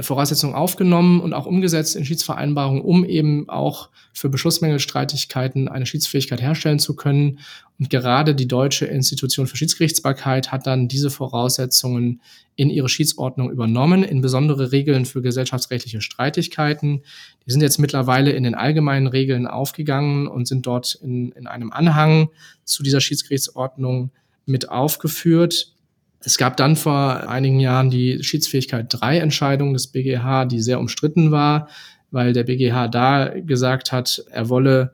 Voraussetzungen 0.00 0.54
aufgenommen 0.54 1.20
und 1.20 1.32
auch 1.32 1.46
umgesetzt 1.46 1.96
in 1.96 2.04
Schiedsvereinbarungen, 2.04 2.82
um 2.82 3.04
eben 3.04 3.48
auch 3.48 3.90
für 4.12 4.28
Beschlussmängelstreitigkeiten 4.28 5.68
eine 5.68 5.86
Schiedsfähigkeit 5.86 6.40
herstellen 6.40 6.78
zu 6.78 6.94
können. 6.94 7.40
Und 7.78 7.90
gerade 7.90 8.34
die 8.34 8.46
Deutsche 8.46 8.86
Institution 8.86 9.46
für 9.46 9.56
Schiedsgerichtsbarkeit 9.56 10.52
hat 10.52 10.66
dann 10.66 10.86
diese 10.86 11.10
Voraussetzungen 11.10 12.20
in 12.54 12.70
ihre 12.70 12.88
Schiedsordnung 12.88 13.50
übernommen, 13.50 14.04
in 14.04 14.20
besondere 14.20 14.70
Regeln 14.70 15.06
für 15.06 15.22
gesellschaftsrechtliche 15.22 16.00
Streitigkeiten. 16.00 17.02
Die 17.46 17.50
sind 17.50 17.62
jetzt 17.62 17.78
mittlerweile 17.78 18.32
in 18.32 18.44
den 18.44 18.54
allgemeinen 18.54 19.06
Regeln 19.06 19.46
aufgegangen 19.46 20.28
und 20.28 20.46
sind 20.46 20.66
dort 20.66 20.94
in, 21.02 21.32
in 21.32 21.46
einem 21.46 21.72
Anhang 21.72 22.28
zu 22.64 22.82
dieser 22.82 23.00
Schiedsgerichtsordnung 23.00 24.10
mit 24.46 24.68
aufgeführt. 24.68 25.72
Es 26.22 26.36
gab 26.36 26.56
dann 26.58 26.76
vor 26.76 27.28
einigen 27.28 27.60
Jahren 27.60 27.90
die 27.90 28.22
Schiedsfähigkeit 28.22 28.86
3 28.90 29.18
Entscheidung 29.18 29.72
des 29.72 29.86
BGH, 29.86 30.44
die 30.44 30.60
sehr 30.60 30.78
umstritten 30.78 31.30
war, 31.30 31.68
weil 32.10 32.32
der 32.32 32.44
BGH 32.44 32.88
da 32.88 33.28
gesagt 33.40 33.90
hat, 33.90 34.22
er 34.30 34.48
wolle 34.48 34.92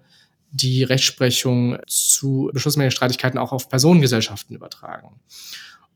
die 0.53 0.85
Rechtsprechung 0.85 1.79
zu 1.87 2.51
Beschlussmengenstreitigkeiten 2.53 3.39
auch 3.39 3.53
auf 3.53 3.69
Personengesellschaften 3.69 4.55
übertragen. 4.55 5.21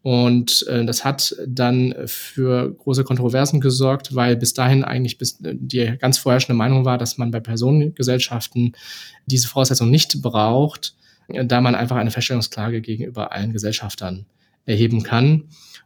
Und 0.03 0.67
äh, 0.67 0.85
das 0.85 1.05
hat 1.05 1.37
dann 1.47 1.95
für 2.07 2.73
große 2.73 3.05
Kontroversen 3.05 3.61
gesorgt, 3.61 4.15
weil 4.15 4.37
bis 4.37 4.55
dahin 4.55 4.83
eigentlich 4.83 5.19
bis 5.19 5.37
die 5.41 5.97
ganz 5.99 6.19
vorherrschende 6.19 6.57
Meinung 6.57 6.85
war, 6.85 6.99
dass 6.99 7.19
man 7.19 7.31
bei 7.31 7.41
Personengesellschaften 7.41 8.73
diese 9.27 9.47
Voraussetzung 9.47 9.91
nicht 9.91 10.23
braucht, 10.23 10.95
da 11.29 11.61
man 11.61 11.75
einfach 11.75 11.97
eine 11.97 12.11
Feststellungsklage 12.11 12.81
gegenüber 12.81 13.31
allen 13.31 13.53
Gesellschaftern 13.53 14.27
erheben 14.67 15.03
kann. 15.03 15.45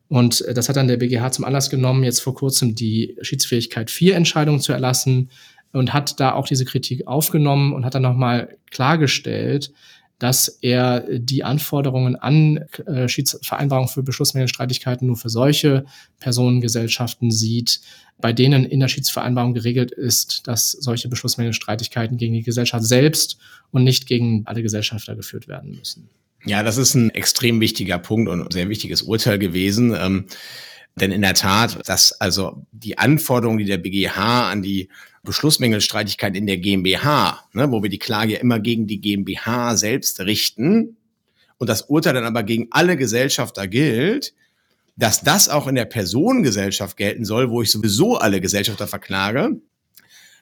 Und 0.08 0.42
äh, 0.42 0.54
das 0.54 0.68
hat 0.68 0.76
dann 0.76 0.88
der 0.88 0.96
BGH 0.96 1.32
zum 1.32 1.44
Anlass 1.44 1.70
genommen, 1.70 2.04
jetzt 2.04 2.20
vor 2.20 2.34
kurzem 2.34 2.74
die 2.74 3.16
Schiedsfähigkeit 3.22 3.90
4 3.90 4.16
Entscheidung 4.16 4.60
zu 4.60 4.72
erlassen 4.72 5.30
und 5.72 5.92
hat 5.92 6.20
da 6.20 6.32
auch 6.32 6.46
diese 6.46 6.64
Kritik 6.64 7.06
aufgenommen 7.06 7.72
und 7.72 7.84
hat 7.84 7.94
dann 7.94 8.02
nochmal 8.02 8.56
klargestellt, 8.70 9.72
dass 10.18 10.48
er 10.48 11.00
die 11.18 11.42
Anforderungen 11.42 12.16
an 12.16 12.58
äh, 12.86 13.08
Schiedsvereinbarungen 13.08 13.88
für 13.88 14.02
Beschlussmängelstreitigkeiten 14.02 15.06
nur 15.06 15.16
für 15.16 15.28
solche 15.28 15.84
Personengesellschaften 16.20 17.30
sieht, 17.30 17.80
bei 18.18 18.32
denen 18.32 18.64
in 18.64 18.78
der 18.80 18.88
Schiedsvereinbarung 18.88 19.54
geregelt 19.54 19.90
ist, 19.90 20.46
dass 20.46 20.70
solche 20.70 21.08
Beschlussmängelstreitigkeiten 21.08 22.16
gegen 22.16 22.34
die 22.34 22.42
Gesellschaft 22.42 22.84
selbst 22.84 23.38
und 23.72 23.82
nicht 23.82 24.06
gegen 24.06 24.46
alle 24.46 24.62
Gesellschafter 24.62 25.16
geführt 25.16 25.48
werden 25.48 25.72
müssen. 25.76 26.08
Ja, 26.46 26.62
das 26.62 26.76
ist 26.76 26.94
ein 26.94 27.10
extrem 27.10 27.60
wichtiger 27.60 27.98
Punkt 27.98 28.28
und 28.28 28.42
ein 28.42 28.50
sehr 28.50 28.68
wichtiges 28.68 29.02
Urteil 29.02 29.38
gewesen. 29.38 29.94
Ähm, 29.98 30.26
denn 30.96 31.10
in 31.10 31.22
der 31.22 31.34
Tat, 31.34 31.80
dass 31.88 32.12
also 32.20 32.66
die 32.70 32.98
Anforderungen, 32.98 33.58
die 33.58 33.64
der 33.64 33.78
BGH 33.78 34.50
an 34.50 34.62
die 34.62 34.88
Beschlussmängelstreitigkeit 35.24 36.36
in 36.36 36.46
der 36.46 36.58
GmbH, 36.58 37.44
ne, 37.52 37.70
wo 37.72 37.82
wir 37.82 37.90
die 37.90 37.98
Klage 37.98 38.34
ja 38.34 38.40
immer 38.40 38.60
gegen 38.60 38.86
die 38.86 39.00
GmbH 39.00 39.76
selbst 39.76 40.20
richten 40.20 40.96
und 41.58 41.68
das 41.68 41.82
Urteil 41.82 42.14
dann 42.14 42.24
aber 42.24 42.42
gegen 42.42 42.68
alle 42.70 42.96
Gesellschafter 42.96 43.66
gilt, 43.66 44.34
dass 44.96 45.22
das 45.22 45.48
auch 45.48 45.66
in 45.66 45.74
der 45.74 45.86
Personengesellschaft 45.86 46.96
gelten 46.96 47.24
soll, 47.24 47.50
wo 47.50 47.62
ich 47.62 47.70
sowieso 47.70 48.18
alle 48.18 48.40
Gesellschafter 48.40 48.86
verklage, 48.86 49.56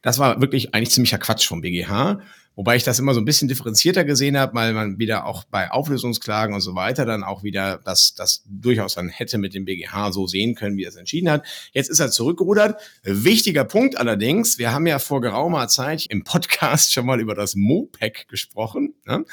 das 0.03 0.19
war 0.19 0.41
wirklich 0.41 0.75
eigentlich 0.75 0.91
ziemlicher 0.91 1.19
Quatsch 1.19 1.47
vom 1.47 1.61
BGH. 1.61 2.21
Wobei 2.55 2.77
ich 2.77 2.85
das 2.85 2.99
immer 2.99 3.15
so 3.15 3.21
ein 3.21 3.25
bisschen 3.25 3.49
differenzierter 3.49 4.05
gesehen 4.05 4.37
habe, 4.37 4.55
weil 4.55 4.75
man 4.75 4.99
wieder 4.99 5.25
auch 5.25 5.45
bei 5.45 5.71
Auflösungsklagen 5.71 6.55
und 6.55 6.61
so 6.61 6.75
weiter 6.75 7.07
dann 7.07 7.25
auch 7.25 7.43
wieder 7.43 7.81
das, 7.83 8.15
das 8.15 8.45
durchaus 8.47 8.95
dann 8.95 9.09
hätte 9.09 9.39
mit 9.39 9.55
dem 9.55 9.65
BGH 9.65 10.13
so 10.13 10.27
sehen 10.27 10.55
können, 10.55 10.77
wie 10.77 10.85
er 10.85 10.91
es 10.91 10.97
entschieden 10.97 11.31
hat. 11.31 11.47
Jetzt 11.73 11.89
ist 11.89 12.01
er 12.01 12.11
zurückgerudert. 12.11 12.79
Wichtiger 13.05 13.65
Punkt 13.65 13.97
allerdings, 13.97 14.59
wir 14.59 14.73
haben 14.73 14.87
ja 14.87 14.99
vor 14.99 15.23
geraumer 15.23 15.67
Zeit 15.69 16.05
im 16.11 16.25
Podcast 16.25 16.93
schon 16.93 17.07
mal 17.07 17.21
über 17.21 17.35
das 17.35 17.55
MOPEC 17.55 18.29
gesprochen. 18.29 18.95
Ne? 19.07 19.25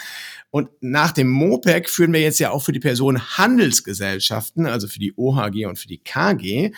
Und 0.50 0.70
nach 0.80 1.12
dem 1.12 1.28
MOPEC 1.28 1.90
führen 1.90 2.14
wir 2.14 2.22
jetzt 2.22 2.40
ja 2.40 2.52
auch 2.52 2.64
für 2.64 2.72
die 2.72 2.80
Person 2.80 3.38
Handelsgesellschaften, 3.38 4.66
also 4.66 4.88
für 4.88 5.00
die 5.00 5.14
OHG 5.18 5.66
und 5.66 5.78
für 5.78 5.90
die 5.90 5.98
KG, 5.98 6.72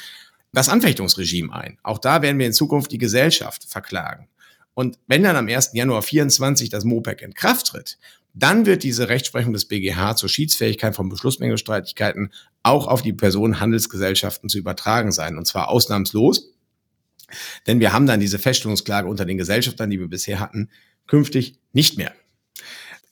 das 0.54 0.70
Anfechtungsregime 0.70 1.54
ein. 1.54 1.78
Auch 1.84 1.98
da 1.98 2.22
werden 2.22 2.40
wir 2.40 2.46
in 2.46 2.54
Zukunft 2.54 2.92
die 2.92 2.98
Gesellschaft 2.98 3.66
verklagen. 3.68 4.28
Und 4.74 5.00
wenn 5.08 5.24
dann 5.24 5.36
am 5.36 5.48
1. 5.48 5.72
Januar 5.74 6.02
24 6.02 6.70
das 6.70 6.86
MOPEC 6.86 7.22
in 7.22 7.34
Kraft 7.34 7.68
tritt, 7.68 7.98
dann 8.34 8.66
wird 8.66 8.84
diese 8.84 9.10
Rechtsprechung 9.10 9.52
des 9.52 9.66
BGH 9.66 10.16
zur 10.16 10.30
Schiedsfähigkeit 10.30 10.96
von 10.96 11.10
Beschlussmängelstreitigkeiten 11.10 12.32
auch 12.64 12.88
auf 12.88 13.02
die 13.02 13.14
Personenhandelsgesellschaften 13.14 14.50
zu 14.50 14.58
übertragen 14.58 15.12
sein. 15.12 15.38
Und 15.38 15.46
zwar 15.46 15.70
ausnahmslos. 15.70 16.54
Denn 17.68 17.80
wir 17.80 17.94
haben 17.94 18.06
dann 18.06 18.20
diese 18.20 18.40
Feststellungsklage 18.40 19.08
unter 19.08 19.26
den 19.26 19.38
Gesellschaftern, 19.38 19.90
die 19.90 20.00
wir 20.00 20.08
bisher 20.08 20.40
hatten, 20.40 20.70
künftig 21.08 21.60
nicht 21.74 21.98
mehr. 21.98 22.14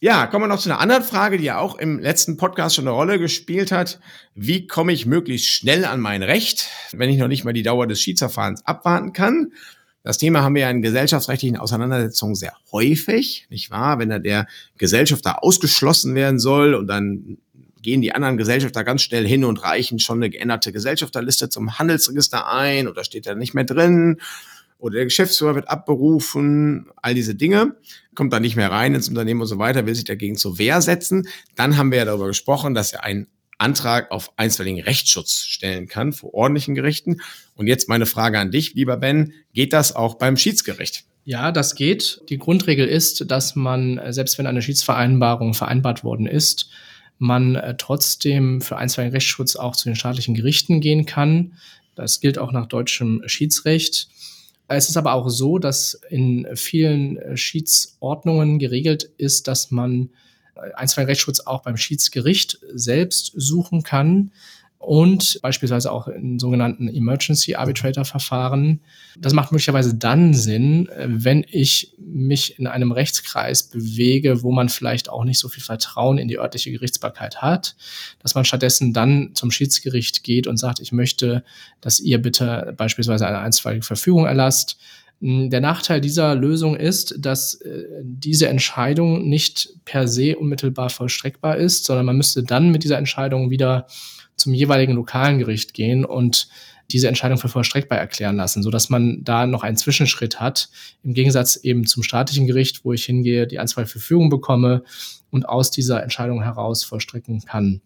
Ja, 0.01 0.27
kommen 0.27 0.45
wir 0.45 0.47
noch 0.47 0.62
zu 0.62 0.69
einer 0.69 0.79
anderen 0.79 1.03
Frage, 1.03 1.38
die 1.38 1.43
ja 1.43 1.57
auch 1.57 1.75
im 1.75 1.99
letzten 1.99 2.38
Podcast 2.38 2.75
schon 2.75 2.88
eine 2.88 2.95
Rolle 2.95 3.19
gespielt 3.19 3.73
hat. 3.73 3.99
Wie 4.33 4.65
komme 4.65 4.93
ich 4.93 5.05
möglichst 5.05 5.49
schnell 5.49 5.83
an 5.83 5.99
mein 5.99 6.23
Recht, 6.23 6.69
wenn 6.93 7.09
ich 7.09 7.17
noch 7.17 7.27
nicht 7.27 7.43
mal 7.43 7.51
die 7.51 7.63
Dauer 7.63 7.85
des 7.85 8.01
Schiedsverfahrens 8.01 8.65
abwarten 8.65 9.12
kann? 9.12 9.51
Das 10.01 10.17
Thema 10.17 10.41
haben 10.41 10.55
wir 10.55 10.62
ja 10.62 10.69
in 10.69 10.81
gesellschaftsrechtlichen 10.81 11.57
Auseinandersetzungen 11.57 12.35
sehr 12.35 12.53
häufig, 12.71 13.47
nicht 13.49 13.71
wahr? 13.71 13.99
Wenn 13.99 14.07
da 14.07 14.19
der 14.19 14.47
Gesellschafter 14.77 15.43
ausgeschlossen 15.43 16.15
werden 16.15 16.39
soll 16.39 16.75
und 16.75 16.88
dann 16.88 17.38
gehen 17.81 18.01
die 18.01 18.15
anderen 18.15 18.38
Gesellschafter 18.38 18.85
ganz 18.85 19.01
schnell 19.01 19.27
hin 19.27 19.43
und 19.43 19.62
reichen 19.63 19.99
schon 19.99 20.19
eine 20.19 20.29
geänderte 20.29 20.71
Gesellschafterliste 20.71 21.49
zum 21.49 21.77
Handelsregister 21.77 22.49
ein 22.49 22.88
oder 22.88 23.03
steht 23.03 23.25
da 23.25 23.35
nicht 23.35 23.53
mehr 23.53 23.65
drin 23.65 24.21
oder 24.80 24.96
der 24.96 25.04
Geschäftsführer 25.06 25.56
wird 25.56 25.70
abberufen, 25.70 26.89
all 27.02 27.13
diese 27.13 27.36
Dinge, 27.36 27.76
kommt 28.15 28.34
da 28.34 28.39
nicht 28.39 28.56
mehr 28.56 28.72
rein 28.72 28.96
ins 28.96 29.10
Unternehmen 29.10 29.42
und 29.42 29.48
so 29.48 29.60
weiter, 29.60 29.86
will 29.86 29.94
sich 29.96 30.06
dagegen 30.06 30.36
zur 30.36 30.58
Wehr 30.58 30.82
setzen. 30.82 31.28
Dann 31.56 31.78
haben 31.78 31.92
wir 31.92 32.00
ja 32.00 32.06
darüber 32.06 32.28
gesprochen, 32.28 32.74
dass 32.74 32.94
er 32.94 33.04
einen 33.04 33.28
Antrag 33.58 34.10
auf 34.10 34.32
einstweiligen 34.38 34.82
Rechtsschutz 34.82 35.42
stellen 35.42 35.88
kann 35.88 36.13
vor 36.13 36.34
ordentlichen 36.34 36.76
Gerichten. 36.76 37.22
Und 37.56 37.68
jetzt 37.68 37.89
meine 37.89 38.06
Frage 38.06 38.39
an 38.39 38.52
dich, 38.52 38.74
lieber 38.74 38.98
Ben, 38.98 39.34
geht 39.54 39.74
das 39.74 39.96
auch 39.96 40.15
beim 40.15 40.38
Schiedsgericht? 40.38 41.04
Ja, 41.26 41.52
das 41.52 41.76
geht. 41.76 42.22
Die 42.30 42.38
Grundregel 42.38 42.88
ist, 42.88 43.30
dass 43.30 43.56
man, 43.56 44.00
selbst 44.10 44.38
wenn 44.38 44.48
eine 44.48 44.62
Schiedsvereinbarung 44.62 45.54
vereinbart 45.54 46.04
worden 46.04 46.26
ist, 46.26 46.70
man 47.20 47.56
äh, 47.56 47.76
trotzdem 47.78 48.62
für 48.62 48.78
einstweiligen 48.78 49.13
Rechtsschutz 49.13 49.58
auch 49.58 49.76
zu 49.76 49.89
den 49.89 49.96
staatlichen 49.96 50.34
Gerichten 50.34 50.80
gehen 50.80 51.06
kann. 51.06 51.54
Das 51.96 52.22
gilt 52.22 52.39
auch 52.39 52.54
nach 52.54 52.65
deutschem 52.65 53.22
Schiedsrecht. 53.26 54.08
Es 54.69 54.88
ist 54.88 54.97
aber 54.97 55.13
auch 55.13 55.29
so, 55.29 55.58
dass 55.58 55.99
in 56.10 56.47
vielen 56.55 57.17
äh, 57.17 57.38
Schiedsordnungen 57.38 58.60
geregelt 58.60 59.10
ist, 59.17 59.47
dass 59.47 59.71
man 59.71 60.10
einstweiligen 60.75 61.10
Rechtsschutz 61.10 61.39
auch 61.41 61.62
beim 61.62 61.77
Schiedsgericht 61.77 62.60
selbst 62.73 63.32
suchen 63.36 63.84
kann 63.84 64.32
und 64.80 65.39
beispielsweise 65.42 65.92
auch 65.92 66.08
in 66.08 66.39
sogenannten 66.39 66.88
Emergency 66.88 67.54
Arbitrator 67.56 68.06
Verfahren. 68.06 68.80
Das 69.18 69.34
macht 69.34 69.52
möglicherweise 69.52 69.94
dann 69.94 70.34
Sinn, 70.34 70.89
wenn 71.06 71.46
ich 71.50 71.94
mich 71.98 72.58
in 72.58 72.65
einem 72.65 72.94
Rechtskreis 72.94 73.63
bewege, 73.63 74.42
wo 74.42 74.52
man 74.54 74.70
vielleicht 74.70 75.10
auch 75.10 75.26
nicht 75.26 75.38
so 75.38 75.50
viel 75.50 75.62
Vertrauen 75.62 76.18
in 76.18 76.30
die 76.30 76.39
örtliche 76.39 76.72
Gerichtsbarkeit 76.72 77.42
hat, 77.42 77.76
dass 78.20 78.36
man 78.36 78.46
stattdessen 78.46 78.94
dann 78.94 79.32
zum 79.34 79.52
Schiedsgericht 79.52 80.24
geht 80.24 80.48
und 80.48 80.56
sagt, 80.56 80.80
ich 80.80 80.94
möchte, 80.94 81.44
dass 81.82 82.00
ihr 82.00 82.22
bitte 82.22 82.74
beispielsweise 82.78 83.28
eine 83.28 83.39
einstweilige 83.39 83.86
Verfügung 83.86 84.26
erlasst 84.26 84.78
hm, 85.20 85.50
der 85.50 85.60
Nachteil 85.60 86.00
dieser 86.00 86.36
Lösung 86.36 86.78
ist, 86.78 87.15
dass 87.20 87.56
äh, 87.56 87.84
diese 88.02 88.48
Entscheidung 88.48 89.28
nicht 89.28 89.74
per 89.84 90.08
se 90.08 90.38
unmittelbar 90.38 90.89
vollstreckbar 90.89 91.58
ist, 91.58 91.84
sondern 91.84 92.06
man 92.06 92.15
müsste 92.15 92.44
dann 92.44 92.72
mit 92.72 92.86
dieser 92.86 92.98
Entscheidung 92.98 93.50
wieder 93.50 93.86
zum 94.39 94.54
jeweiligen 94.54 94.93
lokalen 94.93 95.39
Gericht 95.39 95.73
gehen 95.73 96.06
und 96.06 96.49
diese 96.91 97.08
Entscheidung 97.08 97.38
für 97.38 97.49
vollstreckbar 97.49 97.99
erklären 97.99 98.36
lassen, 98.36 98.63
so 98.63 98.71
dass 98.71 98.89
man 98.89 99.23
da 99.23 99.45
noch 99.45 99.63
einen 99.63 99.78
Zwischenschritt 99.78 100.39
hat, 100.39 100.69
im 101.04 101.13
Gegensatz 101.13 101.56
eben 101.58 101.86
zum 101.86 102.04
staatlichen 102.04 102.47
Gericht, 102.47 102.84
wo 102.84 102.93
ich 102.93 103.06
hingehe, 103.06 103.45
die 103.45 103.60
Einstweilverfügung 103.60 104.30
bekomme 104.30 104.84
und 105.30 105.47
aus 105.47 105.69
dieser 105.69 106.02
Entscheidung 106.02 106.41
heraus 106.41 106.84
vollstrecken 106.84 107.41
kann. 107.45 107.82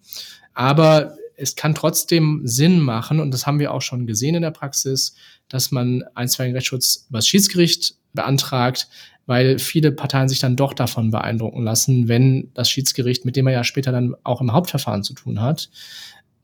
Aber 0.54 1.18
es 1.36 1.56
kann 1.56 1.76
trotzdem 1.76 2.42
Sinn 2.46 2.80
machen, 2.80 3.20
und 3.20 3.32
das 3.32 3.46
haben 3.46 3.60
wir 3.60 3.74
auch 3.74 3.82
schon 3.82 4.08
gesehen 4.08 4.36
in 4.36 4.44
der 4.44 4.52
Praxis, 4.52 5.16
dass 5.50 5.72
man 5.72 6.04
einstweiligen 6.16 6.56
Rechtsschutz 6.56 7.08
über 7.10 7.18
das 7.18 7.28
Schiedsgericht 7.28 7.96
beantragt, 8.14 8.88
weil 9.26 9.58
viele 9.60 9.92
Parteien 9.92 10.30
sich 10.30 10.40
dann 10.40 10.56
doch 10.56 10.74
davon 10.74 11.12
beeindrucken 11.12 11.64
lassen, 11.64 12.08
wenn 12.08 12.52
das 12.54 12.70
Schiedsgericht, 12.70 13.26
mit 13.26 13.36
dem 13.36 13.48
er 13.48 13.54
ja 13.54 13.64
später 13.64 13.92
dann 13.92 14.16
auch 14.24 14.42
im 14.42 14.52
Hauptverfahren 14.54 15.04
zu 15.04 15.14
tun 15.14 15.42
hat, 15.42 15.70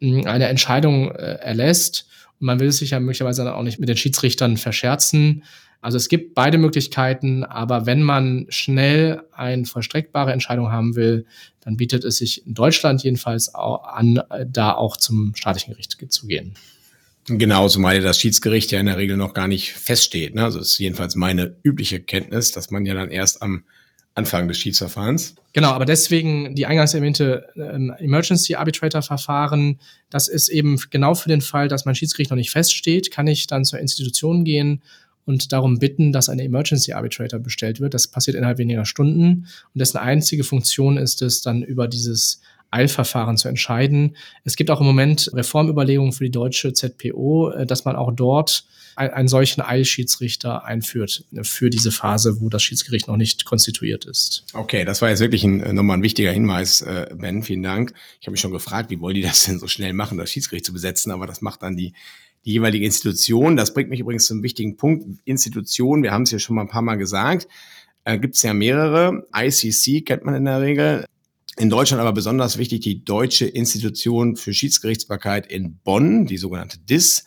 eine 0.02 0.48
Entscheidung 0.48 1.12
äh, 1.12 1.36
erlässt. 1.36 2.08
Und 2.40 2.48
man 2.48 2.60
will 2.60 2.72
sich 2.72 2.92
ja 2.92 3.00
möglicherweise 3.00 3.54
auch 3.54 3.64
nicht 3.64 3.80
mit 3.80 3.90
den 3.90 3.98
Schiedsrichtern 3.98 4.58
verscherzen. 4.58 5.44
Also 5.82 5.98
es 5.98 6.10
gibt 6.10 6.36
beide 6.36 6.58
Möglichkeiten, 6.58 7.46
aber 7.46 7.86
wenn 7.86 8.04
man 8.04 8.48
schnell 8.50 9.22
eine 9.32 9.66
vollstreckbare 9.66 10.34
Entscheidung 10.34 10.72
haben 10.72 10.96
will, 10.96 11.26
dann 11.62 11.78
bietet 11.78 12.04
es 12.04 12.18
sich 12.18 12.46
in 12.46 12.54
Deutschland 12.54 13.04
jedenfalls 13.04 13.56
auch 13.56 13.86
an, 13.86 14.22
da 14.46 14.74
auch 14.74 14.98
zum 14.98 15.34
staatlichen 15.36 15.72
Gericht 15.72 15.96
zu 16.12 16.28
gehen. 16.28 16.56
Genau, 17.28 17.68
zumal 17.70 18.02
das 18.02 18.20
Schiedsgericht 18.20 18.72
ja 18.72 18.80
in 18.80 18.88
der 18.88 18.98
Regel 18.98 19.16
noch 19.16 19.34
gar 19.34 19.48
nicht 19.48 19.72
feststeht. 19.72 20.36
Ne? 20.36 20.44
Also 20.44 20.60
ist 20.60 20.80
jedenfalls 20.80 21.16
meine 21.16 21.56
übliche 21.64 22.00
Kenntnis, 22.00 22.52
dass 22.52 22.72
man 22.72 22.86
ja 22.86 22.94
dann 22.96 23.12
erst 23.12 23.42
am 23.42 23.64
Anfang 24.16 24.48
des 24.48 24.58
Schiedsverfahrens. 24.58 25.36
Genau, 25.54 25.70
aber 25.70 25.86
deswegen 25.86 26.56
die 26.56 26.66
eingangs 26.66 26.94
erwähnte 26.94 27.48
ähm, 27.56 27.94
Emergency 28.00 28.56
Arbitrator 28.56 29.02
Verfahren, 29.02 29.80
das 30.10 30.28
ist 30.28 30.50
eben 30.50 30.78
genau 30.90 31.16
für 31.16 31.30
den 31.30 31.42
Fall, 31.42 31.68
dass 31.68 31.86
mein 31.86 31.96
Schiedsgericht 31.96 32.30
noch 32.30 32.38
nicht 32.38 32.52
feststeht, 32.52 33.12
kann 33.12 33.28
ich 33.28 33.48
dann 33.48 33.66
zur 33.66 33.80
Institution 33.80 34.44
gehen 34.44 34.82
und 35.26 35.52
darum 35.52 35.80
bitten, 35.80 36.12
dass 36.12 36.28
ein 36.28 36.40
Emergency 36.40 36.94
Arbitrator 36.94 37.40
bestellt 37.40 37.80
wird. 37.80 37.94
Das 37.94 38.08
passiert 38.08 38.36
innerhalb 38.36 38.58
weniger 38.58 38.86
Stunden 38.86 39.48
und 39.74 39.80
dessen 39.80 39.98
einzige 39.98 40.44
Funktion 40.44 40.98
ist 40.98 41.22
es, 41.22 41.42
dann 41.42 41.64
über 41.64 41.88
dieses 41.88 42.42
Eilverfahren 42.72 43.38
zu 43.38 43.48
entscheiden. 43.48 44.16
Es 44.44 44.56
gibt 44.56 44.70
auch 44.72 44.80
im 44.80 44.86
Moment 44.86 45.32
Reformüberlegungen 45.34 46.12
für 46.12 46.24
die 46.24 46.32
deutsche 46.32 46.74
ZPO, 46.74 47.52
äh, 47.52 47.66
dass 47.66 47.86
man 47.86 47.96
auch 47.96 48.12
dort 48.12 48.66
einen 48.96 49.30
solchen 49.30 49.62
Eilschiedsrichter 49.62 50.66
einführt 50.66 51.24
für 51.44 51.70
diese 51.70 51.90
Phase, 51.90 52.42
wo 52.42 52.50
das 52.50 52.64
Schiedsgericht 52.64 53.08
noch 53.08 53.16
nicht 53.16 53.46
konstituiert 53.46 54.04
ist. 54.04 54.44
Okay, 54.54 54.84
das 54.84 55.02
war 55.02 55.10
jetzt 55.10 55.22
wirklich 55.22 55.46
ein, 55.46 55.62
äh, 55.62 55.72
nochmal 55.72 55.98
ein 55.98 56.04
wichtiger 56.04 56.32
Hinweis, 56.32 56.82
äh, 56.82 57.08
Ben. 57.16 57.42
Vielen 57.42 57.64
Dank. 57.64 57.94
Ich 58.20 58.28
habe 58.28 58.32
mich 58.32 58.42
schon 58.42 58.52
gefragt, 58.52 58.90
wie 58.90 59.00
wollen 59.00 59.16
die 59.16 59.22
das 59.22 59.46
denn 59.46 59.58
so 59.58 59.68
schnell 59.68 59.94
machen, 59.94 60.18
das 60.18 60.30
Schiedsgericht 60.30 60.66
zu 60.66 60.74
besetzen, 60.74 61.12
aber 61.12 61.28
das 61.28 61.42
macht 61.42 61.64
dann 61.64 61.78
die 61.78 61.94
die 62.46 62.54
jeweilige 62.54 62.86
Institution. 62.86 63.58
Das 63.58 63.74
bringt 63.74 63.90
mich 63.90 64.00
übrigens 64.00 64.26
zum 64.26 64.44
wichtigen 64.44 64.78
Punkt. 64.78 65.06
Institution, 65.26 66.04
wir 66.04 66.12
haben 66.12 66.24
es 66.24 66.32
ja 66.32 66.40
schon 66.40 66.56
mal 66.56 66.62
ein 66.62 66.70
paar 66.70 66.82
Mal 66.82 66.96
gesagt, 66.96 67.48
äh, 68.06 68.18
gibt 68.18 68.36
es 68.36 68.44
ja 68.44 68.54
mehrere. 68.54 69.28
ICC 69.36 70.06
kennt 70.06 70.26
man 70.26 70.36
in 70.36 70.46
der 70.46 70.62
Regel. 70.62 71.06
In 71.60 71.70
Deutschland 71.70 72.00
aber 72.00 72.14
besonders 72.14 72.58
wichtig 72.58 72.80
die 72.80 73.04
Deutsche 73.04 73.46
Institution 73.46 74.38
für 74.38 74.54
Schiedsgerichtsbarkeit 74.54 75.46
in 75.46 75.78
Bonn, 75.84 76.26
die 76.26 76.38
sogenannte 76.38 76.80
DIS 76.80 77.26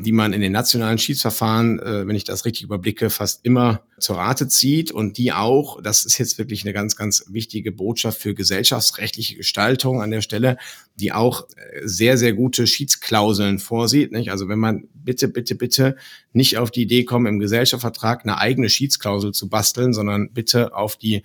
die 0.00 0.12
man 0.12 0.32
in 0.32 0.40
den 0.40 0.52
nationalen 0.52 0.98
Schiedsverfahren, 0.98 1.80
äh, 1.80 2.06
wenn 2.06 2.14
ich 2.14 2.22
das 2.22 2.44
richtig 2.44 2.62
überblicke, 2.62 3.10
fast 3.10 3.44
immer 3.44 3.82
zur 3.98 4.16
Rate 4.16 4.46
zieht 4.46 4.92
und 4.92 5.18
die 5.18 5.32
auch, 5.32 5.82
das 5.82 6.04
ist 6.04 6.18
jetzt 6.18 6.38
wirklich 6.38 6.62
eine 6.62 6.72
ganz, 6.72 6.94
ganz 6.94 7.24
wichtige 7.28 7.72
Botschaft 7.72 8.20
für 8.20 8.32
gesellschaftsrechtliche 8.32 9.34
Gestaltung 9.34 10.00
an 10.00 10.12
der 10.12 10.20
Stelle, 10.20 10.56
die 10.94 11.10
auch 11.10 11.48
äh, 11.56 11.80
sehr, 11.82 12.16
sehr 12.16 12.32
gute 12.32 12.68
Schiedsklauseln 12.68 13.58
vorsieht. 13.58 14.12
Nicht? 14.12 14.30
Also 14.30 14.48
wenn 14.48 14.60
man 14.60 14.86
bitte, 14.94 15.26
bitte, 15.26 15.56
bitte 15.56 15.96
nicht 16.32 16.58
auf 16.58 16.70
die 16.70 16.82
Idee 16.82 17.04
kommt, 17.04 17.26
im 17.26 17.40
Gesellschaftsvertrag 17.40 18.22
eine 18.22 18.38
eigene 18.38 18.68
Schiedsklausel 18.68 19.32
zu 19.32 19.48
basteln, 19.48 19.92
sondern 19.92 20.32
bitte 20.32 20.76
auf 20.76 20.96
die 20.96 21.22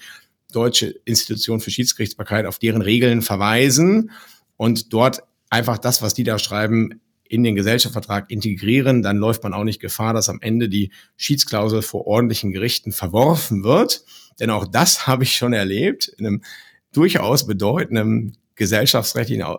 Deutsche 0.55 0.87
Institution 1.05 1.59
für 1.59 1.71
Schiedsgerichtsbarkeit, 1.71 2.45
auf 2.45 2.59
deren 2.59 2.81
Regeln 2.81 3.21
verweisen 3.21 4.11
und 4.57 4.93
dort 4.93 5.23
einfach 5.49 5.77
das, 5.77 6.01
was 6.01 6.13
die 6.13 6.23
da 6.23 6.39
schreiben, 6.39 7.01
in 7.23 7.43
den 7.43 7.55
Gesellschaftsvertrag 7.55 8.29
integrieren, 8.29 9.01
dann 9.01 9.17
läuft 9.17 9.43
man 9.43 9.53
auch 9.53 9.63
nicht 9.63 9.79
Gefahr, 9.79 10.13
dass 10.13 10.29
am 10.29 10.39
Ende 10.41 10.69
die 10.69 10.91
Schiedsklausel 11.17 11.81
vor 11.81 12.05
ordentlichen 12.05 12.51
Gerichten 12.51 12.91
verworfen 12.91 13.63
wird. 13.63 14.03
Denn 14.39 14.49
auch 14.49 14.67
das 14.67 15.07
habe 15.07 15.23
ich 15.23 15.35
schon 15.35 15.53
erlebt 15.53 16.07
in 16.17 16.27
einem 16.27 16.43
durchaus 16.91 17.47
bedeutenden 17.47 18.37
gesellschaftsrechtlichen 18.55 19.43
äh, 19.43 19.55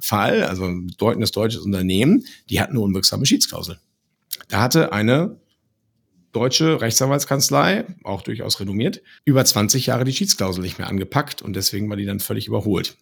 Fall, 0.00 0.42
also 0.42 0.64
ein 0.64 0.88
bedeutendes 0.88 1.30
deutsches 1.30 1.62
Unternehmen, 1.62 2.24
die 2.50 2.60
hatten 2.60 2.72
eine 2.72 2.80
unwirksame 2.80 3.26
Schiedsklausel. 3.26 3.78
Da 4.48 4.60
hatte 4.60 4.92
eine 4.92 5.36
deutsche 6.34 6.80
Rechtsanwaltskanzlei, 6.80 7.86
auch 8.02 8.22
durchaus 8.22 8.60
renommiert, 8.60 9.02
über 9.24 9.44
20 9.44 9.86
Jahre 9.86 10.04
die 10.04 10.12
Schiedsklausel 10.12 10.62
nicht 10.62 10.78
mehr 10.78 10.88
angepackt 10.88 11.40
und 11.42 11.54
deswegen 11.54 11.88
war 11.88 11.96
die 11.96 12.04
dann 12.04 12.20
völlig 12.20 12.46
überholt. 12.46 12.96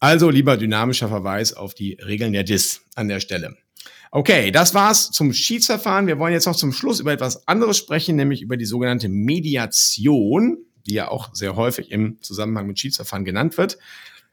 Also 0.00 0.30
lieber 0.30 0.56
dynamischer 0.56 1.08
Verweis 1.08 1.52
auf 1.52 1.74
die 1.74 1.94
Regeln 1.94 2.32
der 2.32 2.44
DIS 2.44 2.82
an 2.94 3.08
der 3.08 3.20
Stelle. 3.20 3.56
Okay, 4.10 4.50
das 4.50 4.72
war's 4.72 5.10
zum 5.10 5.32
Schiedsverfahren. 5.32 6.06
Wir 6.06 6.18
wollen 6.18 6.32
jetzt 6.32 6.46
noch 6.46 6.56
zum 6.56 6.72
Schluss 6.72 7.00
über 7.00 7.12
etwas 7.12 7.46
anderes 7.46 7.76
sprechen, 7.76 8.16
nämlich 8.16 8.40
über 8.40 8.56
die 8.56 8.64
sogenannte 8.64 9.08
Mediation, 9.08 10.58
die 10.86 10.94
ja 10.94 11.08
auch 11.08 11.34
sehr 11.34 11.56
häufig 11.56 11.90
im 11.90 12.18
Zusammenhang 12.22 12.66
mit 12.66 12.78
Schiedsverfahren 12.78 13.24
genannt 13.24 13.58
wird. 13.58 13.78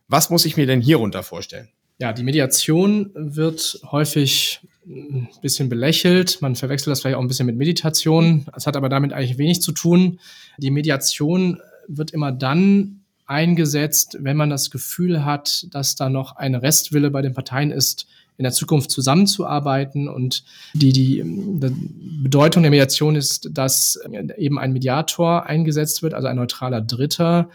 Was 0.07 0.29
muss 0.29 0.45
ich 0.45 0.55
mir 0.55 0.67
denn 0.67 0.81
hierunter 0.81 1.23
vorstellen? 1.23 1.69
Ja, 1.97 2.11
die 2.11 2.23
Mediation 2.23 3.11
wird 3.13 3.79
häufig 3.89 4.59
ein 4.85 5.29
bisschen 5.41 5.69
belächelt. 5.69 6.41
Man 6.41 6.55
verwechselt 6.55 6.91
das 6.91 7.01
vielleicht 7.01 7.15
auch 7.15 7.21
ein 7.21 7.27
bisschen 7.27 7.45
mit 7.45 7.55
Meditation. 7.55 8.45
Es 8.55 8.67
hat 8.67 8.75
aber 8.75 8.89
damit 8.89 9.13
eigentlich 9.13 9.37
wenig 9.37 9.61
zu 9.61 9.71
tun. 9.71 10.19
Die 10.57 10.71
Mediation 10.71 11.59
wird 11.87 12.11
immer 12.11 12.31
dann 12.31 13.01
eingesetzt, 13.25 14.17
wenn 14.19 14.37
man 14.37 14.49
das 14.49 14.69
Gefühl 14.69 15.25
hat, 15.25 15.67
dass 15.71 15.95
da 15.95 16.09
noch 16.09 16.35
ein 16.35 16.53
Restwille 16.53 17.09
bei 17.09 17.21
den 17.21 17.33
Parteien 17.33 17.71
ist, 17.71 18.07
in 18.37 18.43
der 18.43 18.51
Zukunft 18.51 18.91
zusammenzuarbeiten. 18.91 20.07
Und 20.07 20.43
die, 20.73 20.91
die, 20.91 21.23
die 21.23 22.21
Bedeutung 22.21 22.63
der 22.63 22.69
Mediation 22.69 23.15
ist, 23.15 23.49
dass 23.53 23.99
eben 24.37 24.59
ein 24.59 24.73
Mediator 24.73 25.45
eingesetzt 25.45 26.03
wird, 26.03 26.13
also 26.13 26.27
ein 26.27 26.35
neutraler 26.35 26.81
Dritter, 26.81 27.49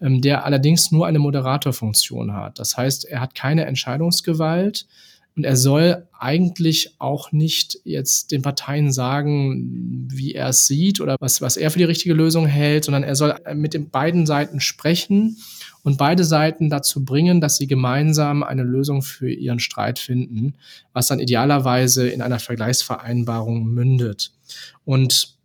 ähm, 0.00 0.20
der 0.20 0.44
allerdings 0.44 0.92
nur 0.92 1.06
eine 1.06 1.18
Moderatorfunktion 1.18 2.32
hat. 2.34 2.58
Das 2.58 2.76
heißt, 2.76 3.06
er 3.06 3.20
hat 3.20 3.34
keine 3.34 3.66
Entscheidungsgewalt, 3.66 4.86
und 5.36 5.44
er 5.44 5.56
soll 5.56 6.06
eigentlich 6.18 6.96
auch 6.98 7.32
nicht 7.32 7.78
jetzt 7.84 8.32
den 8.32 8.42
Parteien 8.42 8.92
sagen, 8.92 10.08
wie 10.12 10.34
er 10.34 10.48
es 10.48 10.66
sieht 10.66 11.00
oder 11.00 11.16
was, 11.20 11.40
was 11.40 11.56
er 11.56 11.70
für 11.70 11.78
die 11.78 11.84
richtige 11.84 12.14
Lösung 12.14 12.46
hält, 12.46 12.84
sondern 12.84 13.04
er 13.04 13.14
soll 13.14 13.34
mit 13.54 13.72
den 13.72 13.90
beiden 13.90 14.26
Seiten 14.26 14.60
sprechen 14.60 15.38
und 15.82 15.98
beide 15.98 16.24
Seiten 16.24 16.68
dazu 16.68 17.04
bringen, 17.04 17.40
dass 17.40 17.56
sie 17.56 17.66
gemeinsam 17.66 18.42
eine 18.42 18.64
Lösung 18.64 19.02
für 19.02 19.30
ihren 19.30 19.60
Streit 19.60 19.98
finden, 19.98 20.56
was 20.92 21.06
dann 21.06 21.20
idealerweise 21.20 22.08
in 22.08 22.22
einer 22.22 22.38
Vergleichsvereinbarung 22.38 23.64
mündet. 23.64 24.32
Und 24.84 25.36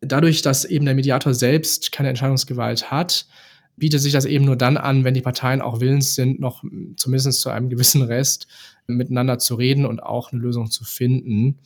dadurch, 0.00 0.42
dass 0.42 0.64
eben 0.64 0.84
der 0.84 0.94
Mediator 0.94 1.34
selbst 1.34 1.92
keine 1.92 2.10
Entscheidungsgewalt 2.10 2.90
hat, 2.90 3.26
bietet 3.76 4.00
sich 4.00 4.12
das 4.12 4.26
eben 4.26 4.44
nur 4.44 4.56
dann 4.56 4.76
an, 4.76 5.04
wenn 5.04 5.14
die 5.14 5.22
Parteien 5.22 5.62
auch 5.62 5.80
willens 5.80 6.14
sind, 6.14 6.38
noch 6.38 6.62
zumindest 6.96 7.40
zu 7.40 7.50
einem 7.50 7.70
gewissen 7.70 8.02
Rest 8.02 8.46
miteinander 8.86 9.38
zu 9.38 9.54
reden 9.54 9.86
und 9.86 10.02
auch 10.02 10.32
eine 10.32 10.40
Lösung 10.40 10.70
zu 10.70 10.84
finden. 10.84 11.58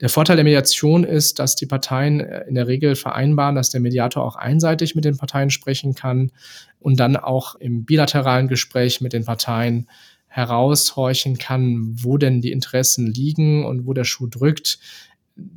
Der 0.00 0.08
Vorteil 0.08 0.36
der 0.36 0.44
Mediation 0.44 1.04
ist, 1.04 1.38
dass 1.38 1.56
die 1.56 1.66
Parteien 1.66 2.20
äh, 2.20 2.44
in 2.48 2.54
der 2.54 2.68
Regel 2.68 2.94
vereinbaren, 2.94 3.54
dass 3.54 3.70
der 3.70 3.80
Mediator 3.80 4.24
auch 4.24 4.36
einseitig 4.36 4.94
mit 4.94 5.04
den 5.04 5.16
Parteien 5.16 5.50
sprechen 5.50 5.94
kann 5.94 6.32
und 6.78 7.00
dann 7.00 7.16
auch 7.16 7.54
im 7.56 7.84
bilateralen 7.84 8.48
Gespräch 8.48 9.00
mit 9.00 9.12
den 9.12 9.24
Parteien 9.24 9.88
heraushorchen 10.28 11.38
kann, 11.38 11.96
wo 12.02 12.18
denn 12.18 12.42
die 12.42 12.52
Interessen 12.52 13.06
liegen 13.06 13.64
und 13.64 13.86
wo 13.86 13.94
der 13.94 14.04
Schuh 14.04 14.26
drückt 14.26 14.78